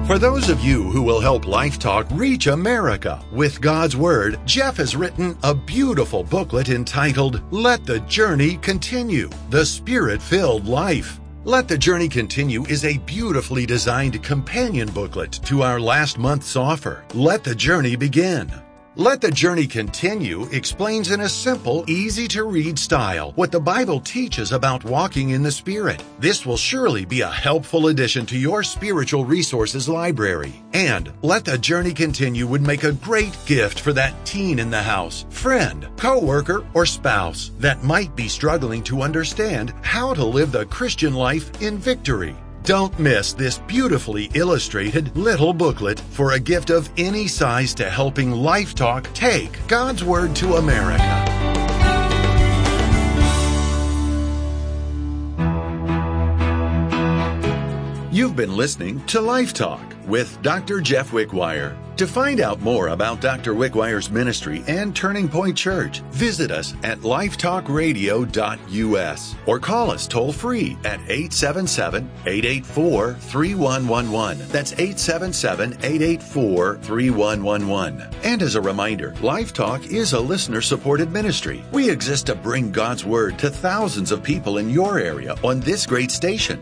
For 0.08 0.20
those 0.20 0.50
of 0.50 0.62
you 0.62 0.84
who 0.84 1.02
will 1.02 1.20
help 1.20 1.48
Life 1.48 1.80
Talk 1.80 2.06
reach 2.12 2.46
America 2.46 3.26
with 3.32 3.60
God's 3.60 3.98
Word, 3.98 4.40
Jeff 4.46 4.78
has 4.78 4.96
written 4.96 5.36
a 5.42 5.56
beautiful 5.56 6.24
booklet 6.24 6.70
entitled 6.70 7.42
Let 7.52 7.88
the 7.88 8.02
Journey 8.02 8.58
Continue 8.58 9.32
The 9.50 9.66
Spirit 9.66 10.22
Filled 10.22 10.68
Life. 10.68 11.20
Let 11.44 11.68
the 11.68 11.78
Journey 11.80 12.08
Continue 12.08 12.64
is 12.66 12.86
a 12.86 13.00
beautifully 13.00 13.66
designed 13.66 14.22
companion 14.22 14.90
booklet 14.90 15.40
to 15.46 15.64
our 15.64 15.80
last 15.80 16.20
month's 16.20 16.56
offer, 16.56 17.04
Let 17.16 17.44
the 17.44 17.56
Journey 17.56 17.96
Begin. 17.96 18.54
Let 18.98 19.20
the 19.20 19.30
Journey 19.30 19.68
Continue 19.68 20.46
explains 20.54 21.12
in 21.12 21.20
a 21.20 21.28
simple, 21.28 21.84
easy 21.86 22.30
to 22.30 22.46
read 22.46 22.80
style 22.80 23.34
what 23.34 23.52
the 23.52 23.60
Bible 23.60 24.00
teaches 24.00 24.54
about 24.54 24.86
walking 24.86 25.32
in 25.32 25.44
the 25.44 25.52
Spirit. 25.52 26.02
This 26.18 26.46
will 26.46 26.56
surely 26.56 27.04
be 27.04 27.20
a 27.20 27.28
helpful 27.28 27.88
addition 27.88 28.26
to 28.28 28.38
your 28.38 28.64
spiritual 28.64 29.26
resources 29.26 29.90
library. 29.90 30.64
And 30.72 31.12
Let 31.24 31.44
the 31.44 31.58
Journey 31.58 31.94
Continue 31.94 32.48
would 32.48 32.62
make 32.62 32.86
a 32.86 32.94
great 32.94 33.38
gift 33.46 33.82
for 33.82 33.92
that 33.92 34.14
teen 34.26 34.60
in 34.60 34.72
the 34.72 34.82
house, 34.82 35.26
friend, 35.30 35.90
coworker, 35.98 36.66
or 36.74 36.86
spouse 36.86 37.52
that 37.60 37.84
might 37.84 38.16
be 38.16 38.30
struggling 38.30 38.82
to 38.84 39.02
understand 39.02 39.74
how 39.82 40.14
to 40.14 40.24
live 40.24 40.54
the 40.54 40.68
Christian 40.68 41.14
life 41.14 41.62
in 41.62 41.78
victory. 41.78 42.34
Don't 42.66 42.98
miss 42.98 43.34
this 43.34 43.60
beautifully 43.60 44.32
illustrated 44.34 45.16
little 45.16 45.54
booklet 45.54 46.00
for 46.00 46.32
a 46.32 46.40
gift 46.40 46.72
of 46.72 46.90
any 46.98 47.28
size 47.28 47.76
to 47.76 47.88
helping 47.88 48.32
Life 48.32 48.74
Talk 48.74 49.08
take 49.14 49.60
God's 49.68 50.04
Word 50.04 50.36
to 50.38 50.56
America. 50.56 51.04
You've 58.12 58.36
been 58.36 58.58
listening 58.58 59.06
to 59.06 59.22
Life 59.22 59.54
Talk 59.54 59.84
with 60.08 60.42
Dr. 60.42 60.82
Jeff 60.82 61.12
Wickwire. 61.12 61.85
To 61.98 62.06
find 62.06 62.40
out 62.42 62.60
more 62.60 62.90
about 62.90 63.22
Dr. 63.22 63.54
Wickwire's 63.54 64.12
ministry 64.12 64.62
and 64.68 64.94
Turning 64.94 65.30
Point 65.30 65.56
Church, 65.56 66.02
visit 66.12 66.52
us 66.52 66.74
at 66.84 67.00
lifetalkradio.us 67.00 69.36
or 69.46 69.60
call 69.60 69.92
us 69.92 70.06
toll 70.06 70.34
free 70.34 70.78
at 70.84 71.00
877 71.08 72.12
884 72.26 73.14
3111. 73.14 74.46
That's 74.50 74.74
877 74.74 75.72
884 75.76 76.78
3111. 76.80 78.14
And 78.24 78.42
as 78.42 78.56
a 78.56 78.62
reminder, 78.62 79.16
Life 79.22 79.54
Talk 79.54 79.86
is 79.86 80.12
a 80.12 80.20
listener 80.20 80.60
supported 80.60 81.14
ministry. 81.14 81.64
We 81.72 81.90
exist 81.90 82.26
to 82.26 82.36
bring 82.36 82.74
God's 82.74 83.06
Word 83.06 83.40
to 83.40 83.50
thousands 83.50 84.12
of 84.12 84.22
people 84.22 84.58
in 84.58 84.70
your 84.70 85.00
area 85.00 85.38
on 85.46 85.62
this 85.62 85.86
great 85.86 86.12
station. 86.12 86.62